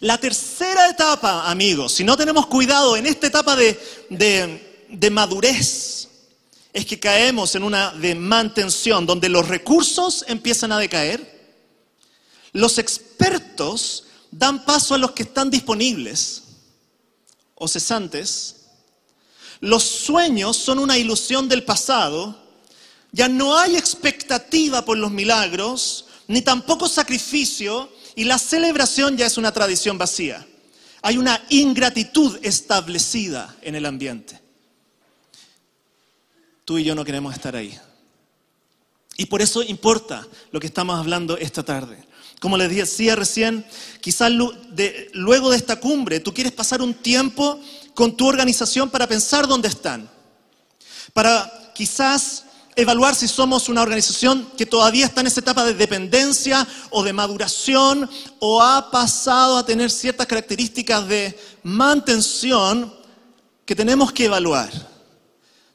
La 0.00 0.18
tercera 0.18 0.88
etapa, 0.88 1.50
amigos, 1.50 1.92
si 1.92 2.04
no 2.04 2.16
tenemos 2.16 2.46
cuidado 2.46 2.96
en 2.96 3.06
esta 3.06 3.26
etapa 3.26 3.56
de, 3.56 3.78
de- 4.10 4.86
de 4.88 5.10
madurez, 5.10 6.08
es 6.72 6.86
que 6.86 6.98
caemos 7.00 7.54
en 7.54 7.62
una 7.62 7.90
de 7.92 8.14
mantención 8.14 9.06
donde 9.06 9.28
los 9.28 9.46
recursos 9.48 10.24
empiezan 10.28 10.72
a 10.72 10.78
decaer, 10.78 11.32
los 12.52 12.78
expertos 12.78 14.04
dan 14.30 14.64
paso 14.64 14.94
a 14.94 14.98
los 14.98 15.12
que 15.12 15.24
están 15.24 15.50
disponibles 15.50 16.42
o 17.56 17.66
cesantes, 17.68 18.63
los 19.60 19.82
sueños 19.82 20.56
son 20.56 20.78
una 20.78 20.98
ilusión 20.98 21.48
del 21.48 21.64
pasado, 21.64 22.36
ya 23.12 23.28
no 23.28 23.56
hay 23.56 23.76
expectativa 23.76 24.84
por 24.84 24.98
los 24.98 25.10
milagros, 25.10 26.06
ni 26.26 26.42
tampoco 26.42 26.88
sacrificio, 26.88 27.90
y 28.16 28.24
la 28.24 28.38
celebración 28.38 29.16
ya 29.16 29.26
es 29.26 29.38
una 29.38 29.52
tradición 29.52 29.98
vacía. 29.98 30.46
Hay 31.02 31.18
una 31.18 31.44
ingratitud 31.50 32.38
establecida 32.42 33.54
en 33.62 33.74
el 33.74 33.86
ambiente. 33.86 34.40
Tú 36.64 36.78
y 36.78 36.84
yo 36.84 36.94
no 36.94 37.04
queremos 37.04 37.34
estar 37.34 37.54
ahí. 37.54 37.78
Y 39.16 39.26
por 39.26 39.42
eso 39.42 39.62
importa 39.62 40.26
lo 40.50 40.58
que 40.60 40.66
estamos 40.66 40.98
hablando 40.98 41.36
esta 41.36 41.62
tarde. 41.62 42.04
Como 42.40 42.56
les 42.56 42.74
decía 42.74 43.16
recién, 43.16 43.64
quizás 44.00 44.30
luego 45.12 45.50
de 45.50 45.56
esta 45.56 45.76
cumbre 45.76 46.20
tú 46.20 46.34
quieres 46.34 46.52
pasar 46.52 46.82
un 46.82 46.94
tiempo 46.94 47.60
con 47.94 48.16
tu 48.16 48.26
organización 48.26 48.90
para 48.90 49.06
pensar 49.06 49.46
dónde 49.46 49.68
están. 49.68 50.10
Para 51.12 51.72
quizás 51.74 52.44
evaluar 52.76 53.14
si 53.14 53.28
somos 53.28 53.68
una 53.68 53.82
organización 53.82 54.50
que 54.56 54.66
todavía 54.66 55.06
está 55.06 55.20
en 55.20 55.28
esa 55.28 55.40
etapa 55.40 55.64
de 55.64 55.74
dependencia 55.74 56.66
o 56.90 57.02
de 57.02 57.12
maduración 57.12 58.10
o 58.40 58.62
ha 58.62 58.90
pasado 58.90 59.56
a 59.56 59.64
tener 59.64 59.90
ciertas 59.90 60.26
características 60.26 61.06
de 61.06 61.38
mantención 61.62 62.92
que 63.64 63.76
tenemos 63.76 64.12
que 64.12 64.26
evaluar. 64.26 64.70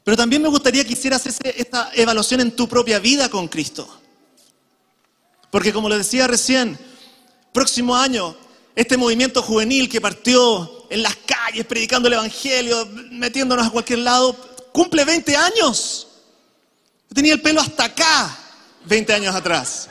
Pero 0.04 0.16
también 0.16 0.42
me 0.42 0.48
gustaría 0.48 0.84
que 0.84 0.92
hicieras 0.92 1.26
esta 1.26 1.90
evaluación 1.94 2.40
en 2.40 2.54
tu 2.54 2.68
propia 2.68 2.98
vida 2.98 3.28
con 3.28 3.48
Cristo. 3.48 3.88
Porque 5.50 5.72
como 5.72 5.88
les 5.88 5.98
decía 5.98 6.26
recién, 6.26 6.78
próximo 7.52 7.96
año, 7.96 8.36
este 8.76 8.96
movimiento 8.96 9.42
juvenil 9.42 9.88
que 9.88 10.00
partió 10.00 10.79
en 10.90 11.04
las 11.04 11.16
calles 11.16 11.64
predicando 11.64 12.08
el 12.08 12.14
Evangelio, 12.14 12.86
metiéndonos 13.12 13.68
a 13.68 13.70
cualquier 13.70 14.00
lado, 14.00 14.34
cumple 14.72 15.04
20 15.04 15.36
años. 15.36 16.08
Tenía 17.14 17.32
el 17.32 17.40
pelo 17.40 17.60
hasta 17.60 17.84
acá 17.84 18.38
20 18.86 19.14
años 19.14 19.34
atrás. 19.34 19.88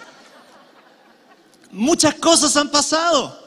Muchas 1.71 2.15
cosas 2.15 2.55
han 2.57 2.69
pasado. 2.69 3.37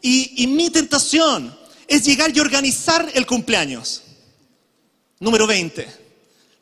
Y, 0.00 0.42
y 0.42 0.46
mi 0.46 0.70
tentación 0.70 1.54
es 1.86 2.04
llegar 2.04 2.34
y 2.34 2.40
organizar 2.40 3.06
el 3.12 3.26
cumpleaños. 3.26 4.02
Número 5.18 5.46
20. 5.46 5.86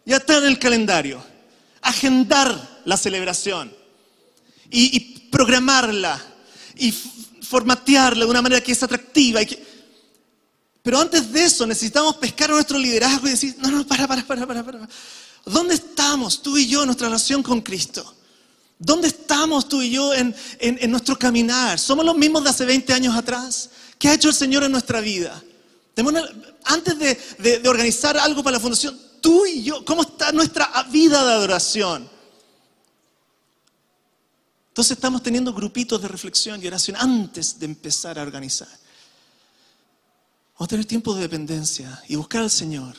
Ya 0.05 0.17
está 0.17 0.39
en 0.39 0.47
el 0.47 0.59
calendario. 0.59 1.25
Agendar 1.81 2.81
la 2.85 2.97
celebración. 2.97 3.73
Y, 4.69 4.97
y 4.97 5.01
programarla. 5.31 6.21
Y 6.77 6.93
formatearla 7.49 8.25
de 8.25 8.31
una 8.31 8.43
manera 8.43 8.61
que 8.63 8.73
es 8.73 8.83
atractiva. 8.83 9.43
y 9.43 9.47
que- 9.47 9.67
Pero 10.83 11.01
antes 11.01 11.33
de 11.33 11.45
eso 11.45 11.67
necesitamos 11.67 12.17
pescar 12.17 12.51
nuestro 12.51 12.79
liderazgo 12.79 13.27
y 13.27 13.31
decir, 13.31 13.57
no, 13.59 13.71
no, 13.71 13.87
para, 13.87 14.07
para, 14.07 14.27
para, 14.27 14.47
para, 14.47 14.65
para. 14.65 14.89
¿Dónde 15.45 15.75
estamos 15.75 16.43
tú 16.43 16.57
y 16.59 16.67
yo 16.67 16.81
en 16.83 16.87
nuestra 16.87 17.09
relación 17.09 17.43
con 17.43 17.61
Cristo? 17.63 18.15
¿Dónde 18.79 19.09
estamos 19.09 19.69
tú 19.69 19.83
y 19.83 19.91
yo 19.91 20.15
en, 20.15 20.35
en- 20.61 20.79
en 20.81 20.91
nuestro 20.91 21.19
caminar? 21.19 21.79
¿Somos 21.79 22.05
los 22.05 22.17
mismos 22.17 22.45
de 22.45 22.51
hace 22.51 22.65
20 22.65 22.93
años 22.93 23.17
atrás? 23.17 23.71
¿Qué 23.99 24.09
ha 24.09 24.15
hecho 24.15 24.29
el 24.29 24.35
Señor 24.35 24.63
en 24.65 24.73
nuestra 24.73 25.01
vida? 25.01 25.43
Antes 26.65 26.99
de- 26.99 27.19
de 27.61 27.69
organizar 27.69 28.17
algo 28.19 28.43
para 28.45 28.57
la 28.59 28.61
fundación, 28.61 28.97
tú 29.21 29.45
y 29.47 29.65
yo, 29.65 29.85
¿cómo 29.85 30.03
está 30.03 30.31
nuestra 30.33 30.71
vida 30.93 31.25
de 31.27 31.33
adoración? 31.33 32.09
Entonces 34.79 34.97
estamos 34.97 35.25
teniendo 35.25 35.53
grupitos 35.53 36.01
de 36.01 36.07
reflexión 36.07 36.63
y 36.63 36.69
oración 36.69 36.97
antes 37.01 37.59
de 37.59 37.67
empezar 37.67 38.17
a 38.17 38.23
organizar. 38.23 38.69
Vamos 40.55 40.67
a 40.67 40.69
tener 40.69 40.85
tiempo 40.85 41.13
de 41.17 41.23
dependencia 41.23 42.01
y 42.07 42.15
buscar 42.15 42.43
al 42.43 42.51
Señor. 42.51 42.95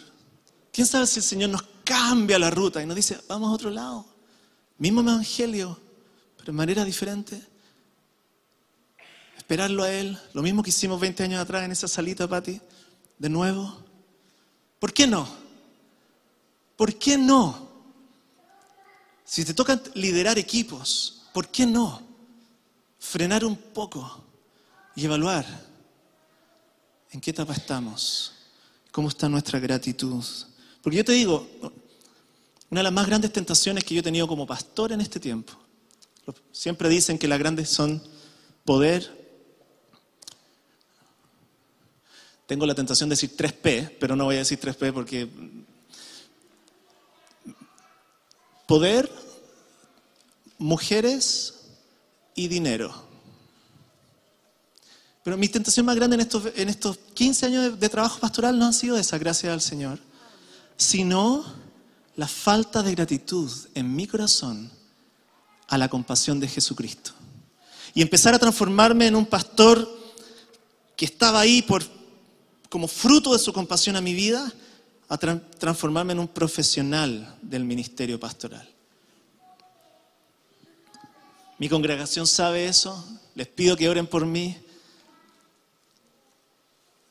¿Quién 0.73 0.85
sabe 0.85 1.07
si 1.07 1.19
el 1.19 1.23
Señor 1.23 1.51
nos 1.51 1.63
cambia 1.85 2.37
la 2.37 2.49
ruta 2.49 2.83
y 2.83 2.85
nos 2.85 2.97
dice, 2.97 3.17
vamos 3.29 3.49
a 3.49 3.53
otro 3.53 3.69
lado? 3.69 4.05
Mismo 4.77 4.99
evangelio, 4.99 5.79
pero 6.35 6.47
de 6.47 6.51
manera 6.51 6.83
diferente. 6.83 7.41
Esperarlo 9.37 9.83
a 9.83 9.89
Él, 9.89 10.19
lo 10.33 10.41
mismo 10.41 10.61
que 10.61 10.71
hicimos 10.71 10.99
20 10.99 11.23
años 11.23 11.39
atrás 11.39 11.63
en 11.63 11.71
esa 11.71 11.87
salita, 11.87 12.27
Pati, 12.27 12.59
de 13.17 13.29
nuevo. 13.29 13.85
¿Por 14.79 14.91
qué 14.91 15.07
no? 15.07 15.29
¿Por 16.75 16.99
qué 16.99 17.17
no? 17.17 17.69
Si 19.23 19.45
te 19.45 19.53
toca 19.53 19.81
liderar 19.93 20.37
equipos, 20.37 21.18
¿por 21.33 21.47
qué 21.49 21.65
no? 21.65 22.01
Frenar 22.99 23.45
un 23.45 23.55
poco 23.55 24.23
y 24.95 25.05
evaluar 25.05 25.45
en 27.11 27.21
qué 27.21 27.31
etapa 27.31 27.53
estamos, 27.53 28.33
cómo 28.91 29.09
está 29.09 29.29
nuestra 29.29 29.59
gratitud. 29.59 30.23
Porque 30.81 30.97
yo 30.97 31.05
te 31.05 31.13
digo, 31.13 31.47
una 32.69 32.79
de 32.79 32.83
las 32.83 32.93
más 32.93 33.07
grandes 33.07 33.33
tentaciones 33.33 33.83
que 33.83 33.95
yo 33.95 34.01
he 34.01 34.03
tenido 34.03 34.27
como 34.27 34.45
pastor 34.45 34.91
en 34.91 35.01
este 35.01 35.19
tiempo, 35.19 35.53
siempre 36.51 36.89
dicen 36.89 37.17
que 37.17 37.27
las 37.27 37.39
grandes 37.39 37.69
son 37.69 38.01
poder, 38.65 39.17
tengo 42.45 42.65
la 42.65 42.75
tentación 42.75 43.09
de 43.09 43.13
decir 43.13 43.35
3P, 43.35 43.97
pero 43.99 44.15
no 44.15 44.25
voy 44.25 44.35
a 44.35 44.39
decir 44.39 44.59
3P 44.59 44.93
porque 44.93 45.27
poder, 48.67 49.11
mujeres 50.59 51.55
y 52.35 52.47
dinero. 52.47 52.93
Pero 55.23 55.37
mi 55.37 55.49
tentación 55.49 55.85
más 55.85 55.95
grande 55.95 56.15
en 56.15 56.21
estos, 56.21 56.43
en 56.55 56.69
estos 56.69 56.97
15 57.13 57.45
años 57.45 57.79
de, 57.79 57.89
trabajo 57.89 58.19
pastoral 58.19 58.57
no 58.57 58.65
han 58.65 58.73
sido 58.73 58.97
esa, 58.97 59.17
gracias 59.17 59.51
al 59.51 59.61
Señor, 59.61 59.99
sino 60.77 61.43
la 62.15 62.27
falta 62.27 62.83
de 62.83 62.91
gratitud 62.91 63.51
en 63.73 63.95
mi 63.95 64.07
corazón 64.07 64.71
a 65.67 65.77
la 65.77 65.89
compasión 65.89 66.39
de 66.39 66.47
Jesucristo. 66.47 67.11
Y 67.93 68.01
empezar 68.01 68.33
a 68.33 68.39
transformarme 68.39 69.07
en 69.07 69.15
un 69.15 69.25
pastor 69.25 69.87
que 70.95 71.05
estaba 71.05 71.39
ahí 71.39 71.61
por, 71.61 71.83
como 72.69 72.87
fruto 72.87 73.33
de 73.33 73.39
su 73.39 73.53
compasión 73.53 73.95
a 73.95 74.01
mi 74.01 74.13
vida, 74.13 74.51
a 75.07 75.19
tran- 75.19 75.43
transformarme 75.57 76.13
en 76.13 76.19
un 76.19 76.27
profesional 76.27 77.37
del 77.41 77.65
ministerio 77.65 78.19
pastoral. 78.19 78.67
Mi 81.59 81.67
congregación 81.67 82.25
sabe 82.25 82.67
eso, 82.67 83.05
les 83.35 83.47
pido 83.47 83.75
que 83.75 83.89
oren 83.89 84.07
por 84.07 84.25
mí. 84.25 84.57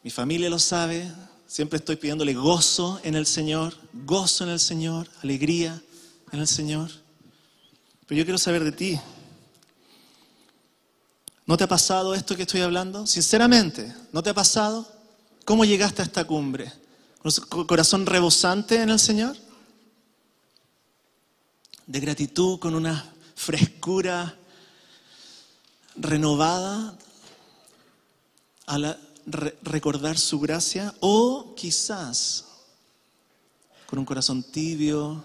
Mi 0.03 0.11
familia 0.11 0.49
lo 0.49 0.59
sabe, 0.59 1.13
siempre 1.47 1.79
estoy 1.79 1.97
pidiéndole 1.97 2.33
gozo 2.33 2.99
en 3.05 3.15
el 3.15 3.27
Señor, 3.27 3.77
gozo 3.93 4.45
en 4.45 4.51
el 4.51 4.59
Señor, 4.59 5.07
alegría 5.23 5.83
en 6.33 6.41
el 6.41 6.49
Señor. 6.49 6.91
Pero 8.07 8.21
yo 8.21 8.25
quiero 8.25 8.39
saber 8.39 8.65
de 8.65 8.73
ti. 8.73 8.99
¿No 11.45 11.59
te 11.59 11.65
ha 11.65 11.69
pasado 11.69 12.15
esto 12.15 12.35
que 12.35 12.43
estoy 12.43 12.63
hablando? 12.63 13.07
Sinceramente, 13.07 13.95
¿no 14.13 14.23
te 14.23 14.31
ha 14.31 14.35
pasado? 14.35 14.91
¿Cómo 15.45 15.67
llegaste 15.67 16.01
a 16.01 16.07
esta 16.07 16.25
cumbre? 16.27 16.73
¿Con 17.51 17.67
corazón 17.67 18.07
rebosante 18.07 18.81
en 18.81 18.89
el 18.89 18.99
Señor? 18.99 19.37
De 21.87 22.01
gratitud, 22.01 22.59
con 22.59 22.75
una 22.75 23.15
frescura 23.39 24.37
renovada 25.95 26.99
a 28.67 28.79
la- 28.79 28.99
re- 29.27 29.57
recordar 29.63 30.19
su 30.19 30.41
gracia 30.41 30.93
o 31.01 31.55
quizás 31.57 32.45
con 33.87 34.01
un 34.01 34.05
corazón 34.05 34.43
tibio, 34.43 35.23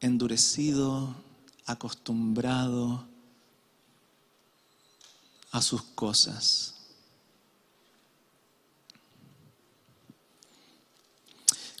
endurecido, 0.00 1.14
acostumbrado 1.66 3.04
a 5.50 5.60
sus 5.60 5.82
cosas. 5.82 6.74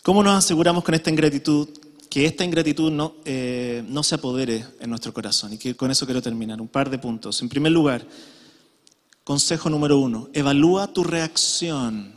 ¿Cómo 0.02 0.22
nos 0.22 0.36
aseguramos 0.44 0.84
con 0.84 0.94
esta 0.94 1.08
ingratitud 1.08 1.83
que 2.14 2.26
esta 2.26 2.44
ingratitud 2.44 2.92
no, 2.92 3.16
eh, 3.24 3.82
no 3.88 4.04
se 4.04 4.14
apodere 4.14 4.64
en 4.78 4.88
nuestro 4.88 5.12
corazón? 5.12 5.52
Y 5.52 5.58
que 5.58 5.74
con 5.74 5.90
eso 5.90 6.06
quiero 6.06 6.22
terminar. 6.22 6.60
Un 6.60 6.68
par 6.68 6.88
de 6.88 6.96
puntos. 6.96 7.42
En 7.42 7.48
primer 7.48 7.72
lugar, 7.72 8.06
consejo 9.24 9.68
número 9.68 9.98
uno, 9.98 10.28
evalúa 10.32 10.86
tu 10.92 11.02
reacción 11.02 12.14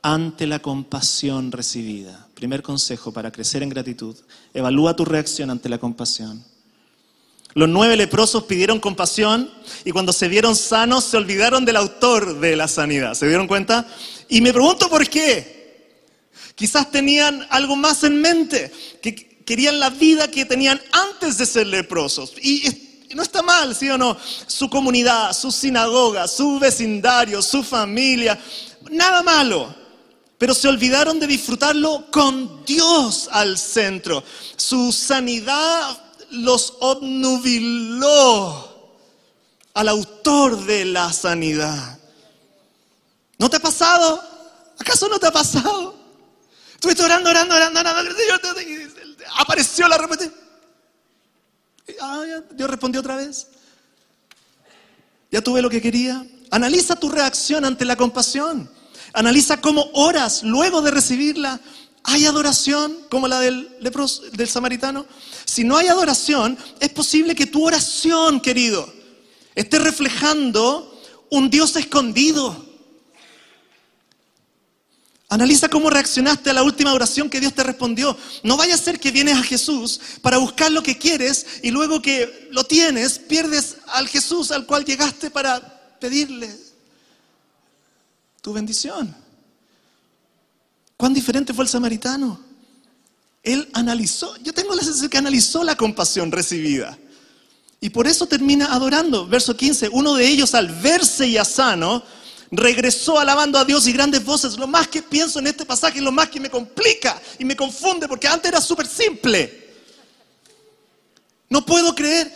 ante 0.00 0.46
la 0.46 0.60
compasión 0.60 1.52
recibida. 1.52 2.28
Primer 2.32 2.62
consejo 2.62 3.12
para 3.12 3.30
crecer 3.30 3.62
en 3.62 3.68
gratitud. 3.68 4.16
Evalúa 4.54 4.96
tu 4.96 5.04
reacción 5.04 5.50
ante 5.50 5.68
la 5.68 5.76
compasión. 5.76 6.42
Los 7.52 7.68
nueve 7.68 7.94
leprosos 7.94 8.44
pidieron 8.44 8.80
compasión 8.80 9.50
y 9.84 9.90
cuando 9.90 10.14
se 10.14 10.28
vieron 10.28 10.56
sanos 10.56 11.04
se 11.04 11.18
olvidaron 11.18 11.66
del 11.66 11.76
autor 11.76 12.40
de 12.40 12.56
la 12.56 12.68
sanidad. 12.68 13.12
¿Se 13.12 13.28
dieron 13.28 13.48
cuenta? 13.48 13.86
Y 14.30 14.40
me 14.40 14.54
pregunto 14.54 14.88
por 14.88 15.06
qué. 15.06 15.55
Quizás 16.56 16.90
tenían 16.90 17.46
algo 17.50 17.76
más 17.76 18.02
en 18.02 18.20
mente, 18.20 18.72
que 19.02 19.14
querían 19.44 19.78
la 19.78 19.90
vida 19.90 20.28
que 20.28 20.44
tenían 20.46 20.82
antes 20.90 21.38
de 21.38 21.46
ser 21.46 21.68
leprosos. 21.68 22.32
Y 22.42 22.64
no 23.14 23.22
está 23.22 23.42
mal, 23.42 23.76
¿sí 23.76 23.88
o 23.90 23.98
no? 23.98 24.16
Su 24.46 24.68
comunidad, 24.70 25.32
su 25.34 25.52
sinagoga, 25.52 26.26
su 26.26 26.58
vecindario, 26.58 27.42
su 27.42 27.62
familia, 27.62 28.38
nada 28.90 29.22
malo. 29.22 29.72
Pero 30.38 30.54
se 30.54 30.66
olvidaron 30.68 31.20
de 31.20 31.26
disfrutarlo 31.26 32.10
con 32.10 32.64
Dios 32.64 33.28
al 33.32 33.58
centro. 33.58 34.24
Su 34.56 34.92
sanidad 34.92 36.02
los 36.30 36.74
obnubiló 36.80 38.66
al 39.74 39.88
autor 39.88 40.64
de 40.64 40.86
la 40.86 41.12
sanidad. 41.12 41.98
¿No 43.38 43.50
te 43.50 43.56
ha 43.56 43.60
pasado? 43.60 44.22
¿Acaso 44.78 45.06
no 45.08 45.18
te 45.18 45.26
ha 45.26 45.32
pasado? 45.32 46.05
Estuviste 46.86 47.02
orando, 47.02 47.30
orando, 47.30 47.56
orando, 47.56 47.80
orando, 47.80 48.10
apareció 49.38 49.88
la 49.88 49.98
respuesta. 49.98 50.30
Ah, 52.00 52.22
Dios 52.52 52.70
respondió 52.70 53.00
otra 53.00 53.16
vez. 53.16 53.48
Ya 55.32 55.42
tuve 55.42 55.62
lo 55.62 55.68
que 55.68 55.82
quería. 55.82 56.24
Analiza 56.52 56.94
tu 56.94 57.08
reacción 57.08 57.64
ante 57.64 57.84
la 57.84 57.96
compasión. 57.96 58.70
Analiza 59.14 59.60
cómo 59.60 59.90
oras 59.94 60.44
luego 60.44 60.80
de 60.80 60.92
recibirla. 60.92 61.58
¿Hay 62.04 62.24
adoración 62.24 62.96
como 63.10 63.26
la 63.26 63.40
del, 63.40 63.68
lepros- 63.80 64.30
del 64.30 64.48
samaritano? 64.48 65.06
Si 65.44 65.64
no 65.64 65.76
hay 65.76 65.88
adoración, 65.88 66.56
es 66.78 66.90
posible 66.90 67.34
que 67.34 67.46
tu 67.46 67.66
oración, 67.66 68.40
querido, 68.40 68.88
esté 69.56 69.80
reflejando 69.80 71.02
un 71.30 71.50
Dios 71.50 71.74
escondido. 71.74 72.64
Analiza 75.28 75.68
cómo 75.68 75.90
reaccionaste 75.90 76.50
a 76.50 76.52
la 76.52 76.62
última 76.62 76.92
oración 76.92 77.28
que 77.28 77.40
Dios 77.40 77.52
te 77.52 77.64
respondió. 77.64 78.16
No 78.44 78.56
vaya 78.56 78.74
a 78.74 78.78
ser 78.78 79.00
que 79.00 79.10
vienes 79.10 79.36
a 79.36 79.42
Jesús 79.42 80.00
para 80.22 80.38
buscar 80.38 80.70
lo 80.70 80.82
que 80.82 80.98
quieres 80.98 81.46
y 81.62 81.72
luego 81.72 82.00
que 82.00 82.48
lo 82.52 82.64
tienes, 82.64 83.18
pierdes 83.18 83.78
al 83.88 84.06
Jesús 84.06 84.52
al 84.52 84.66
cual 84.66 84.84
llegaste 84.84 85.30
para 85.30 85.98
pedirle 85.98 86.54
tu 88.40 88.52
bendición. 88.52 89.14
¿Cuán 90.96 91.12
diferente 91.12 91.52
fue 91.52 91.64
el 91.64 91.68
samaritano? 91.68 92.40
Él 93.42 93.68
analizó, 93.72 94.36
yo 94.38 94.52
tengo 94.52 94.74
la 94.74 94.82
sensación 94.82 95.10
que 95.10 95.18
analizó 95.18 95.64
la 95.64 95.76
compasión 95.76 96.30
recibida. 96.30 96.96
Y 97.80 97.90
por 97.90 98.06
eso 98.06 98.26
termina 98.26 98.72
adorando. 98.72 99.26
Verso 99.26 99.56
15, 99.56 99.88
uno 99.90 100.14
de 100.14 100.26
ellos 100.26 100.54
al 100.54 100.68
verse 100.68 101.30
ya 101.30 101.44
sano, 101.44 102.02
regresó 102.50 103.18
alabando 103.18 103.58
a 103.58 103.64
Dios 103.64 103.86
y 103.86 103.92
grandes 103.92 104.24
voces. 104.24 104.56
Lo 104.56 104.66
más 104.66 104.88
que 104.88 105.02
pienso 105.02 105.38
en 105.38 105.48
este 105.48 105.64
pasaje, 105.64 106.00
lo 106.00 106.12
más 106.12 106.28
que 106.28 106.40
me 106.40 106.50
complica 106.50 107.20
y 107.38 107.44
me 107.44 107.56
confunde, 107.56 108.08
porque 108.08 108.28
antes 108.28 108.48
era 108.48 108.60
súper 108.60 108.86
simple. 108.86 109.74
No 111.48 111.64
puedo 111.64 111.94
creer 111.94 112.32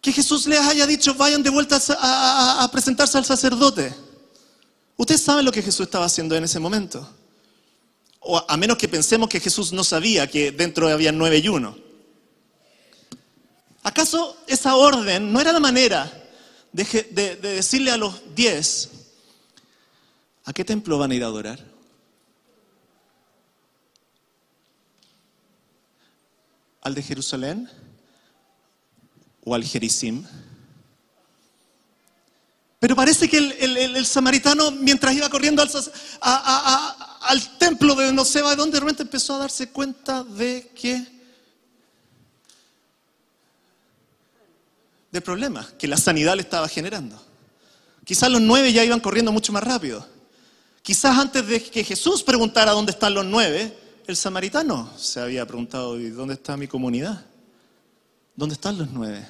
que 0.00 0.12
Jesús 0.12 0.46
les 0.46 0.60
haya 0.60 0.86
dicho, 0.86 1.14
vayan 1.14 1.42
de 1.42 1.50
vuelta 1.50 1.80
a, 2.00 2.68
presentarse 2.70 3.18
al 3.18 3.24
sacerdote. 3.24 3.92
Ustedes 4.96 5.20
saben 5.20 5.44
lo 5.44 5.52
que 5.52 5.62
Jesús 5.62 5.86
estaba 5.86 6.06
haciendo 6.06 6.34
en 6.36 6.44
ese 6.44 6.58
momento. 6.58 7.08
O 8.20 8.44
a 8.48 8.56
menos 8.56 8.76
que 8.76 8.88
pensemos 8.88 9.28
que 9.28 9.40
Jesús 9.40 9.72
no 9.72 9.84
sabía 9.84 10.26
que 10.28 10.50
dentro 10.50 10.88
había 10.88 11.12
nueve 11.12 11.38
y 11.38 11.48
uno. 11.48 11.76
¿Acaso 13.82 14.36
esa 14.46 14.74
orden 14.76 15.32
no 15.32 15.40
era 15.40 15.52
la 15.52 15.60
manera 15.60 16.17
de, 16.84 17.36
decirle 17.36 17.90
a 17.90 17.96
los 17.96 18.34
diez, 18.34 18.88
¿a 20.44 20.52
qué 20.52 20.64
templo 20.64 20.96
van 20.98 21.10
a 21.10 21.14
ir 21.14 21.24
a 21.24 21.26
adorar? 21.26 21.58
¿Al 26.82 26.94
de 26.94 27.02
Jerusalén 27.02 27.68
o 29.44 29.54
al 29.54 29.64
Jericim? 29.64 30.24
Pero 32.78 32.94
parece 32.94 33.28
que 33.28 33.38
el, 33.38 34.06
samaritano, 34.06 34.70
mientras 34.70 35.12
iba 35.14 35.28
corriendo 35.28 35.62
al, 35.62 35.70
al 36.20 37.58
templo 37.58 37.96
de 37.96 38.12
no 38.12 38.24
sé 38.24 38.40
de 38.40 38.54
dónde, 38.54 38.76
de 38.76 38.80
repente 38.80 39.02
empezó 39.02 39.34
a 39.34 39.38
darse 39.38 39.70
cuenta 39.70 40.22
de 40.22 40.70
que 40.76 41.17
de 45.10 45.20
problemas 45.20 45.72
que 45.78 45.88
la 45.88 45.96
sanidad 45.96 46.34
le 46.36 46.42
estaba 46.42 46.68
generando. 46.68 47.20
Quizás 48.04 48.30
los 48.30 48.40
nueve 48.40 48.72
ya 48.72 48.84
iban 48.84 49.00
corriendo 49.00 49.32
mucho 49.32 49.52
más 49.52 49.62
rápido. 49.62 50.06
Quizás 50.82 51.18
antes 51.18 51.46
de 51.46 51.62
que 51.62 51.84
Jesús 51.84 52.22
preguntara 52.22 52.72
dónde 52.72 52.92
están 52.92 53.14
los 53.14 53.24
nueve, 53.24 53.76
el 54.06 54.16
samaritano 54.16 54.90
se 54.96 55.20
había 55.20 55.46
preguntado, 55.46 56.00
¿y 56.00 56.08
dónde 56.08 56.34
está 56.34 56.56
mi 56.56 56.66
comunidad? 56.66 57.26
¿Dónde 58.34 58.54
están 58.54 58.78
los 58.78 58.88
nueve? 58.90 59.28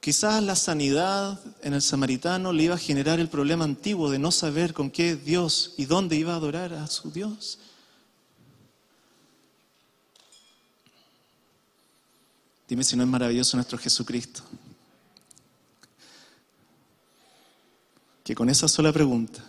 Quizás 0.00 0.42
la 0.42 0.56
sanidad 0.56 1.38
en 1.60 1.74
el 1.74 1.82
samaritano 1.82 2.52
le 2.52 2.62
iba 2.62 2.76
a 2.76 2.78
generar 2.78 3.20
el 3.20 3.28
problema 3.28 3.64
antiguo 3.64 4.08
de 4.08 4.18
no 4.18 4.30
saber 4.30 4.72
con 4.72 4.90
qué 4.90 5.16
Dios 5.16 5.74
y 5.76 5.84
dónde 5.84 6.16
iba 6.16 6.32
a 6.32 6.36
adorar 6.36 6.72
a 6.72 6.86
su 6.86 7.10
Dios. 7.10 7.58
Dime 12.68 12.84
si 12.84 12.96
no 12.96 13.02
es 13.02 13.08
maravilloso 13.08 13.56
nuestro 13.56 13.78
Jesucristo. 13.78 14.42
Que 18.22 18.34
con 18.34 18.50
esa 18.50 18.68
sola 18.68 18.92
pregunta, 18.92 19.42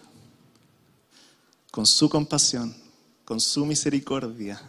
con 1.69 1.85
su 1.85 2.09
compasión, 2.09 2.73
con 3.25 3.41
su 3.41 3.65
misericordia, 3.65 4.61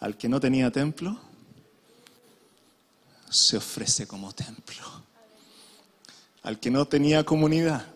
al 0.00 0.18
que 0.18 0.28
no 0.28 0.40
tenía 0.40 0.72
templo, 0.72 1.16
se 3.30 3.58
ofrece 3.58 4.08
como 4.08 4.32
templo. 4.32 4.84
Al 6.42 6.58
que 6.58 6.68
no 6.68 6.84
tenía 6.84 7.24
comunidad, 7.24 7.86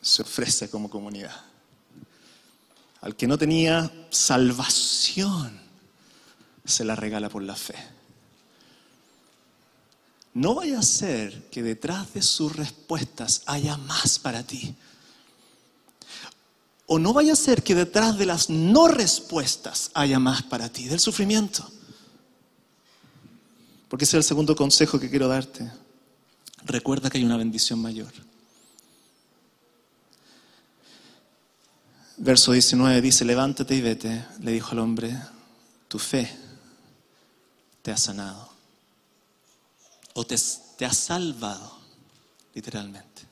se 0.00 0.22
ofrece 0.22 0.70
como 0.70 0.88
comunidad. 0.88 1.44
Al 3.00 3.16
que 3.16 3.26
no 3.26 3.36
tenía 3.36 3.90
salvación, 4.10 5.63
se 6.64 6.84
la 6.84 6.96
regala 6.96 7.28
por 7.28 7.42
la 7.42 7.54
fe. 7.54 7.74
No 10.32 10.54
vaya 10.54 10.80
a 10.80 10.82
ser 10.82 11.48
que 11.50 11.62
detrás 11.62 12.12
de 12.12 12.22
sus 12.22 12.56
respuestas 12.56 13.42
haya 13.46 13.76
más 13.76 14.18
para 14.18 14.42
ti. 14.42 14.74
O 16.86 16.98
no 16.98 17.12
vaya 17.12 17.34
a 17.34 17.36
ser 17.36 17.62
que 17.62 17.74
detrás 17.74 18.18
de 18.18 18.26
las 18.26 18.50
no 18.50 18.88
respuestas 18.88 19.90
haya 19.94 20.18
más 20.18 20.42
para 20.42 20.68
ti, 20.68 20.86
del 20.86 21.00
sufrimiento. 21.00 21.70
Porque 23.88 24.04
ese 24.04 24.16
es 24.16 24.24
el 24.24 24.28
segundo 24.28 24.56
consejo 24.56 24.98
que 24.98 25.08
quiero 25.08 25.28
darte. 25.28 25.70
Recuerda 26.64 27.10
que 27.10 27.18
hay 27.18 27.24
una 27.24 27.36
bendición 27.36 27.80
mayor. 27.80 28.12
Verso 32.16 32.52
19 32.52 33.00
dice, 33.00 33.24
levántate 33.24 33.74
y 33.76 33.80
vete, 33.80 34.24
le 34.40 34.52
dijo 34.52 34.72
al 34.72 34.80
hombre, 34.80 35.16
tu 35.88 35.98
fe 35.98 36.43
te 37.84 37.92
ha 37.92 37.98
sanado. 37.98 38.48
O 40.14 40.24
te, 40.24 40.34
ha 40.34 40.92
salvado, 40.94 41.78
literalmente. 42.54 43.22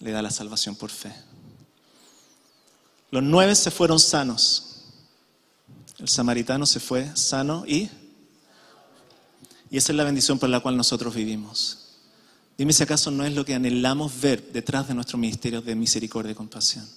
Le 0.00 0.10
da 0.10 0.22
la 0.22 0.30
salvación 0.30 0.74
por 0.74 0.88
fe. 0.88 1.14
Los 3.10 3.22
nueve 3.22 3.54
se 3.54 3.70
fueron 3.70 4.00
sanos. 4.00 4.84
El 5.98 6.08
samaritano 6.08 6.64
se 6.64 6.80
fue 6.80 7.14
sano 7.14 7.64
y... 7.66 7.90
Y 9.70 9.76
esa 9.76 9.92
es 9.92 9.96
la 9.96 10.04
bendición 10.04 10.38
por 10.38 10.48
la 10.48 10.60
cual 10.60 10.78
nosotros 10.78 11.14
vivimos. 11.14 11.90
Dime 12.56 12.72
si 12.72 12.82
acaso 12.82 13.10
no 13.10 13.22
es 13.22 13.34
lo 13.34 13.44
que 13.44 13.54
anhelamos 13.54 14.18
ver 14.18 14.50
detrás 14.50 14.88
de 14.88 14.94
nuestro 14.94 15.18
ministerio 15.18 15.60
de 15.60 15.74
misericordia 15.74 16.32
y 16.32 16.34
compasión. 16.34 16.88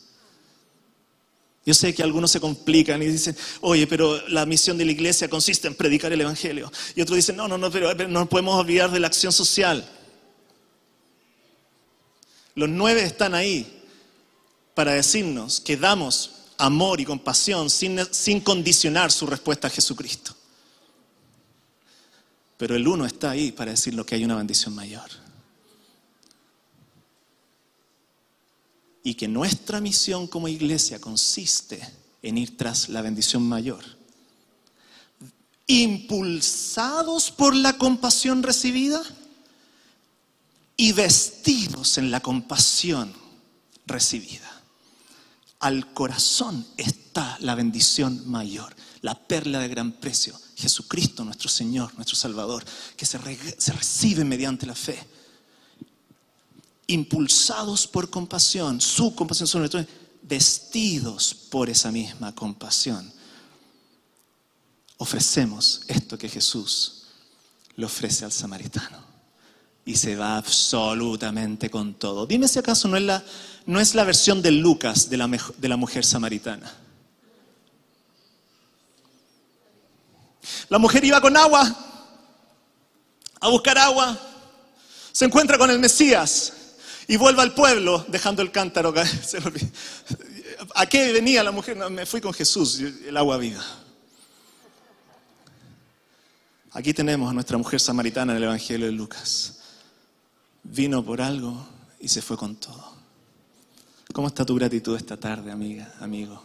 Yo 1.64 1.74
sé 1.76 1.94
que 1.94 2.02
algunos 2.02 2.32
se 2.32 2.40
complican 2.40 3.02
y 3.04 3.06
dicen, 3.06 3.38
oye, 3.62 3.86
pero 3.86 4.28
la 4.30 4.46
misión 4.48 4.78
de 4.78 4.86
la 4.86 4.92
iglesia 4.92 5.30
consiste 5.30 5.68
en 5.68 5.76
predicar 5.76 6.12
el 6.12 6.22
Evangelio. 6.22 6.72
Y 6.96 7.02
otros 7.02 7.18
dicen, 7.18 7.36
no, 7.36 7.48
no, 7.48 7.58
no, 7.58 7.70
pero 7.70 7.94
no 8.08 8.28
podemos 8.28 8.60
olvidar 8.60 8.90
de 8.90 9.00
la 9.00 9.08
acción 9.08 9.32
social. 9.32 9.88
Los 12.56 12.68
nueve 12.68 13.04
están 13.04 13.36
ahí 13.36 13.82
para 14.74 14.94
decirnos 14.94 15.62
que 15.62 15.78
damos 15.78 16.32
amor 16.58 17.00
y 17.00 17.06
compasión 17.06 17.70
sin, 17.70 18.00
sin 18.12 18.42
condicionar 18.42 19.12
su 19.12 19.28
respuesta 19.28 19.68
a 19.68 19.72
Jesucristo. 19.72 20.36
Pero 22.58 22.76
el 22.76 22.88
uno 22.88 23.06
está 23.06 23.32
ahí 23.32 23.52
para 23.52 23.72
decirnos 23.72 24.06
que 24.06 24.16
hay 24.16 24.26
una 24.26 24.36
bendición 24.36 24.74
mayor. 24.74 25.10
Y 29.04 29.16
que 29.16 29.28
nuestra 29.28 29.82
misión 29.82 30.28
como 30.28 30.48
iglesia 30.48 31.00
consiste 31.00 31.82
en 32.22 32.38
ir 32.38 32.58
tras 32.58 32.90
la 32.90 33.02
bendición 33.02 33.44
mayor. 33.44 33.84
Impulsados 35.68 37.32
por 37.32 37.56
la 37.56 37.78
compasión 37.78 38.44
recibida 38.44 39.02
y 40.78 40.92
vestidos 40.94 41.98
en 41.98 42.12
la 42.12 42.20
compasión 42.20 43.14
recibida. 43.86 44.50
Al 45.60 45.94
corazón 45.94 46.66
está 46.78 47.38
la 47.40 47.56
bendición 47.56 48.30
mayor, 48.30 48.76
la 49.02 49.16
perla 49.16 49.60
de 49.60 49.68
gran 49.68 49.92
precio, 49.94 50.40
Jesucristo 50.56 51.24
nuestro 51.24 51.50
Señor, 51.50 51.94
nuestro 51.96 52.16
Salvador, 52.16 52.66
que 52.98 53.06
se, 53.06 53.20
se 53.58 53.72
recibe 53.74 54.24
mediante 54.24 54.66
la 54.66 54.76
fe 54.76 55.00
impulsados 56.92 57.88
por 57.88 58.10
compasión, 58.10 58.82
su 58.82 59.16
compasión 59.16 59.48
sobre 59.48 59.70
todo, 59.70 59.86
vestidos 60.22 61.34
por 61.34 61.70
esa 61.70 61.92
misma 61.92 62.34
compasión. 62.34 63.12
Ofrecemos 64.98 65.82
esto 65.88 66.18
que 66.18 66.30
Jesús 66.30 67.04
le 67.76 67.86
ofrece 67.86 68.26
al 68.26 68.32
samaritano. 68.32 69.12
Y 69.84 69.96
se 69.96 70.16
va 70.16 70.38
absolutamente 70.38 71.70
con 71.70 71.96
todo. 71.96 72.28
Dime 72.28 72.48
si 72.48 72.60
acaso 72.60 72.88
no 72.88 72.98
es 72.98 73.04
la, 73.04 73.24
no 73.66 73.80
es 73.80 73.96
la 73.96 74.04
versión 74.04 74.42
de 74.42 74.52
Lucas 74.52 75.10
de 75.10 75.18
la, 75.18 75.28
de 75.58 75.68
la 75.68 75.76
mujer 75.76 76.06
samaritana. 76.06 76.72
La 80.70 80.78
mujer 80.78 81.04
iba 81.04 81.20
con 81.20 81.36
agua 81.36 81.88
a 83.40 83.50
buscar 83.50 83.78
agua, 83.80 84.18
se 85.12 85.26
encuentra 85.26 85.58
con 85.58 85.70
el 85.72 85.80
Mesías, 85.80 86.54
y 87.12 87.18
vuelva 87.18 87.44
al 87.44 87.54
pueblo 87.54 88.06
dejando 88.08 88.42
el 88.42 88.52
cántaro. 88.52 88.94
¿A 90.76 90.86
qué 90.86 91.12
venía 91.12 91.44
la 91.44 91.52
mujer? 91.52 91.76
me 91.92 92.06
fui 92.06 92.22
con 92.22 92.32
Jesús, 92.32 92.80
el 92.80 93.18
agua 93.18 93.38
viva. 93.38 93.62
Aquí 96.72 96.94
tenemos 96.94 97.30
a 97.30 97.34
nuestra 97.34 97.58
mujer 97.58 97.82
samaritana 97.82 98.32
en 98.32 98.38
el 98.38 98.44
Evangelio 98.46 98.86
de 98.86 98.94
Lucas. 98.94 99.60
Vino 100.64 101.04
por 101.04 101.22
algo 101.22 101.68
y 102.00 102.08
se 102.08 102.22
fue 102.22 102.38
con 102.38 102.56
todo. 102.56 102.94
¿Cómo 104.14 104.30
está 104.30 104.46
tu 104.46 104.56
gratitud 104.56 104.96
esta 104.96 105.18
tarde, 105.18 105.52
amiga, 105.52 105.94
amigo? 106.00 106.42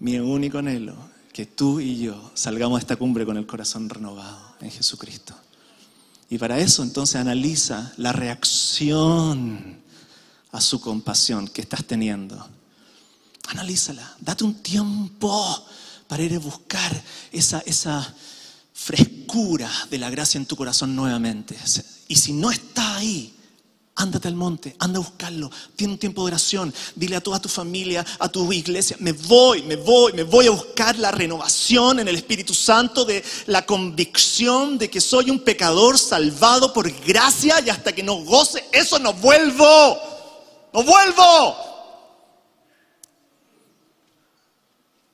Mi 0.00 0.18
único 0.18 0.58
anhelo, 0.58 0.94
que 1.32 1.46
tú 1.46 1.80
y 1.80 2.02
yo 2.02 2.32
salgamos 2.34 2.80
de 2.80 2.82
esta 2.82 2.96
cumbre 2.96 3.24
con 3.24 3.38
el 3.38 3.46
corazón 3.46 3.88
renovado 3.88 4.56
en 4.60 4.70
Jesucristo 4.70 5.34
Y 6.32 6.38
para 6.38 6.58
eso 6.58 6.82
entonces 6.82 7.16
analiza 7.16 7.92
la 7.98 8.10
reacción 8.10 9.82
a 10.50 10.62
su 10.62 10.80
compasión 10.80 11.46
que 11.46 11.60
estás 11.60 11.84
teniendo. 11.84 12.48
Analízala, 13.48 14.16
date 14.18 14.42
un 14.42 14.54
tiempo 14.62 15.66
para 16.08 16.22
ir 16.22 16.34
a 16.34 16.38
buscar 16.38 16.90
esa, 17.32 17.58
esa 17.66 18.14
frescura 18.72 19.70
de 19.90 19.98
la 19.98 20.08
gracia 20.08 20.38
en 20.38 20.46
tu 20.46 20.56
corazón 20.56 20.96
nuevamente. 20.96 21.54
Y 22.08 22.16
si 22.16 22.32
no 22.32 22.50
está 22.50 22.96
ahí, 22.96 23.36
Ándate 23.94 24.26
al 24.28 24.34
monte, 24.34 24.74
anda 24.78 24.98
a 24.98 25.02
buscarlo. 25.02 25.50
Tiene 25.76 25.92
un 25.92 25.98
tiempo 25.98 26.22
de 26.22 26.28
oración. 26.28 26.72
Dile 26.94 27.16
a 27.16 27.20
toda 27.20 27.40
tu 27.40 27.48
familia, 27.48 28.04
a 28.18 28.28
tu 28.28 28.50
iglesia, 28.50 28.96
me 29.00 29.12
voy, 29.12 29.62
me 29.64 29.76
voy, 29.76 30.14
me 30.14 30.22
voy 30.22 30.46
a 30.46 30.50
buscar 30.50 30.98
la 30.98 31.10
renovación 31.10 32.00
en 32.00 32.08
el 32.08 32.16
Espíritu 32.16 32.54
Santo 32.54 33.04
de 33.04 33.22
la 33.46 33.66
convicción 33.66 34.78
de 34.78 34.88
que 34.88 35.00
soy 35.00 35.30
un 35.30 35.40
pecador 35.40 35.98
salvado 35.98 36.72
por 36.72 36.90
gracia 37.04 37.60
y 37.60 37.68
hasta 37.68 37.92
que 37.92 38.02
no 38.02 38.16
goce 38.24 38.64
eso 38.72 38.98
no 38.98 39.12
vuelvo. 39.12 39.98
No 40.72 40.82
vuelvo. 40.82 41.56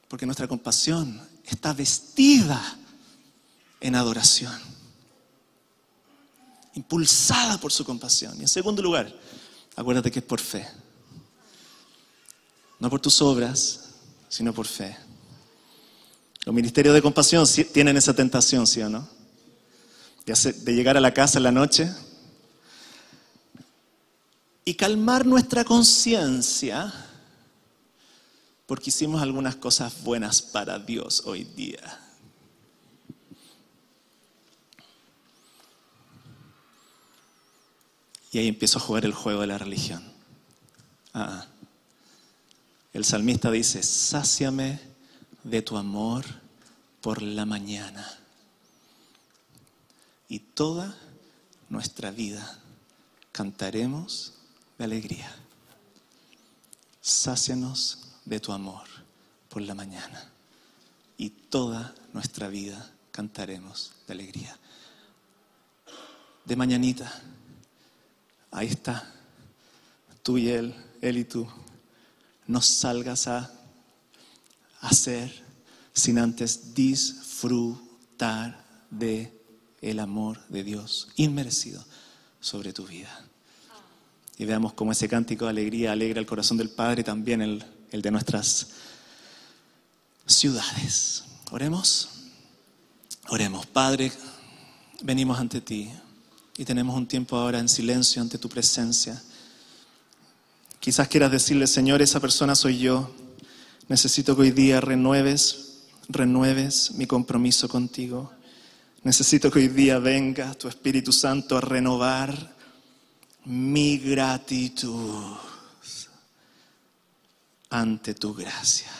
Porque 0.06 0.24
nuestra 0.24 0.46
compasión 0.46 1.20
está 1.44 1.72
vestida 1.72 2.78
en 3.80 3.96
adoración 3.96 4.77
impulsada 6.78 7.58
por 7.58 7.72
su 7.72 7.84
compasión. 7.84 8.36
Y 8.38 8.42
en 8.42 8.48
segundo 8.48 8.80
lugar, 8.82 9.12
acuérdate 9.74 10.10
que 10.10 10.20
es 10.20 10.24
por 10.24 10.40
fe. 10.40 10.66
No 12.78 12.88
por 12.88 13.00
tus 13.00 13.20
obras, 13.20 13.90
sino 14.28 14.52
por 14.52 14.66
fe. 14.66 14.96
Los 16.44 16.54
ministerios 16.54 16.94
de 16.94 17.02
compasión 17.02 17.46
tienen 17.72 17.96
esa 17.96 18.14
tentación, 18.14 18.66
¿sí 18.66 18.80
o 18.80 18.88
no? 18.88 19.08
De 20.24 20.74
llegar 20.74 20.96
a 20.96 21.00
la 21.00 21.12
casa 21.12 21.38
en 21.38 21.42
la 21.44 21.52
noche 21.52 21.90
y 24.64 24.74
calmar 24.74 25.26
nuestra 25.26 25.64
conciencia 25.64 26.92
porque 28.66 28.90
hicimos 28.90 29.22
algunas 29.22 29.56
cosas 29.56 30.02
buenas 30.04 30.42
para 30.42 30.78
Dios 30.78 31.22
hoy 31.24 31.44
día. 31.44 32.07
Y 38.30 38.38
ahí 38.38 38.48
empiezo 38.48 38.78
a 38.78 38.82
jugar 38.82 39.04
el 39.04 39.14
juego 39.14 39.40
de 39.40 39.46
la 39.46 39.58
religión. 39.58 40.02
Ah, 41.14 41.46
el 42.92 43.04
salmista 43.04 43.50
dice, 43.50 43.82
sáciame 43.82 44.80
de 45.44 45.62
tu 45.62 45.76
amor 45.76 46.24
por 47.00 47.22
la 47.22 47.46
mañana. 47.46 48.06
Y 50.28 50.40
toda 50.40 50.94
nuestra 51.70 52.10
vida 52.10 52.60
cantaremos 53.32 54.34
de 54.76 54.84
alegría. 54.84 55.34
Sácianos 57.00 58.08
de 58.26 58.40
tu 58.40 58.52
amor 58.52 58.86
por 59.48 59.62
la 59.62 59.74
mañana. 59.74 60.30
Y 61.16 61.30
toda 61.30 61.94
nuestra 62.12 62.48
vida 62.48 62.90
cantaremos 63.10 63.92
de 64.06 64.12
alegría. 64.12 64.58
De 66.44 66.56
mañanita 66.56 67.22
Ahí 68.50 68.68
está. 68.68 69.12
Tú 70.22 70.38
y 70.38 70.48
él, 70.48 70.74
él 71.00 71.18
y 71.18 71.24
tú. 71.24 71.46
No 72.46 72.60
salgas 72.62 73.28
a 73.28 73.52
hacer 74.80 75.44
sin 75.92 76.18
antes 76.18 76.74
disfrutar 76.74 78.64
de 78.90 79.32
el 79.80 80.00
amor 80.00 80.44
de 80.48 80.64
Dios 80.64 81.08
inmerecido 81.16 81.84
sobre 82.40 82.72
tu 82.72 82.86
vida. 82.86 83.24
Y 84.38 84.44
veamos 84.44 84.72
cómo 84.72 84.92
ese 84.92 85.08
cántico 85.08 85.44
de 85.44 85.50
alegría 85.50 85.92
alegra 85.92 86.20
el 86.20 86.26
corazón 86.26 86.56
del 86.56 86.70
Padre, 86.70 87.02
también 87.02 87.42
el, 87.42 87.64
el 87.90 88.02
de 88.02 88.10
nuestras 88.10 88.68
ciudades. 90.26 91.24
Oremos. 91.50 92.08
Oremos. 93.28 93.66
Padre, 93.66 94.12
venimos 95.02 95.38
ante 95.38 95.60
ti 95.60 95.90
y 96.58 96.64
tenemos 96.64 96.96
un 96.96 97.06
tiempo 97.06 97.36
ahora 97.36 97.60
en 97.60 97.68
silencio 97.68 98.20
ante 98.20 98.36
tu 98.36 98.48
presencia. 98.48 99.22
Quizás 100.80 101.06
quieras 101.06 101.30
decirle, 101.30 101.68
Señor, 101.68 102.02
esa 102.02 102.18
persona 102.18 102.56
soy 102.56 102.78
yo. 102.78 103.14
Necesito 103.86 104.34
que 104.34 104.42
hoy 104.42 104.50
día 104.50 104.80
renueves, 104.80 105.84
renueves 106.08 106.90
mi 106.92 107.06
compromiso 107.06 107.68
contigo. 107.68 108.32
Necesito 109.04 109.52
que 109.52 109.60
hoy 109.60 109.68
día 109.68 110.00
venga 110.00 110.52
tu 110.54 110.66
Espíritu 110.66 111.12
Santo 111.12 111.56
a 111.56 111.60
renovar 111.60 112.56
mi 113.44 113.98
gratitud 113.98 115.36
ante 117.70 118.14
tu 118.14 118.34
gracia. 118.34 118.90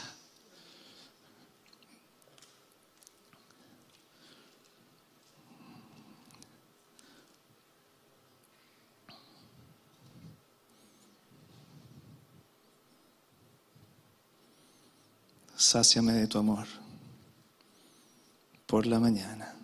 Sáciame 15.59 16.13
de 16.13 16.29
tu 16.29 16.39
amor 16.39 16.67
por 18.67 18.87
la 18.87 19.01
mañana. 19.01 19.55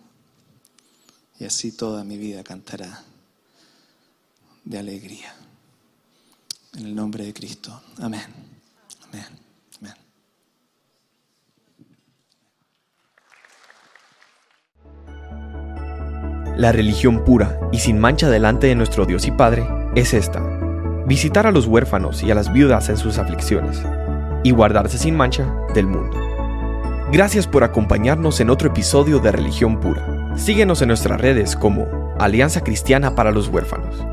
Y 1.39 1.45
así 1.45 1.71
toda 1.71 2.03
mi 2.03 2.17
vida 2.17 2.43
cantará 2.43 3.03
de 4.63 4.77
alegría. 4.77 5.33
En 6.73 6.85
el 6.87 6.95
nombre 6.95 7.25
de 7.25 7.33
Cristo. 7.33 7.81
Amén. 7.99 8.25
Amén. 9.07 9.25
Amén. 9.79 9.93
La 16.57 16.71
religión 16.71 17.23
pura 17.23 17.59
y 17.71 17.79
sin 17.79 17.99
mancha 17.99 18.29
delante 18.29 18.67
de 18.67 18.75
nuestro 18.75 19.05
Dios 19.05 19.25
y 19.27 19.31
Padre 19.31 19.67
es 19.95 20.13
esta. 20.13 20.41
Visitar 21.05 21.47
a 21.47 21.51
los 21.51 21.67
huérfanos 21.67 22.23
y 22.23 22.31
a 22.31 22.35
las 22.35 22.51
viudas 22.51 22.89
en 22.89 22.97
sus 22.97 23.17
aflicciones 23.17 23.81
y 24.45 24.51
guardarse 24.51 24.99
sin 24.99 25.15
mancha 25.15 25.51
del 25.73 25.87
mundo. 25.87 26.15
Gracias 27.11 27.47
por 27.47 27.63
acompañarnos 27.63 28.39
en 28.39 28.51
otro 28.51 28.69
episodio 28.69 29.17
de 29.17 29.31
Religión 29.31 29.79
Pura. 29.79 30.35
Síguenos 30.35 30.83
en 30.83 30.89
nuestras 30.89 31.19
redes 31.19 31.55
como 31.55 31.87
Alianza 32.19 32.63
Cristiana 32.63 33.15
para 33.15 33.31
los 33.31 33.47
Huérfanos. 33.47 34.05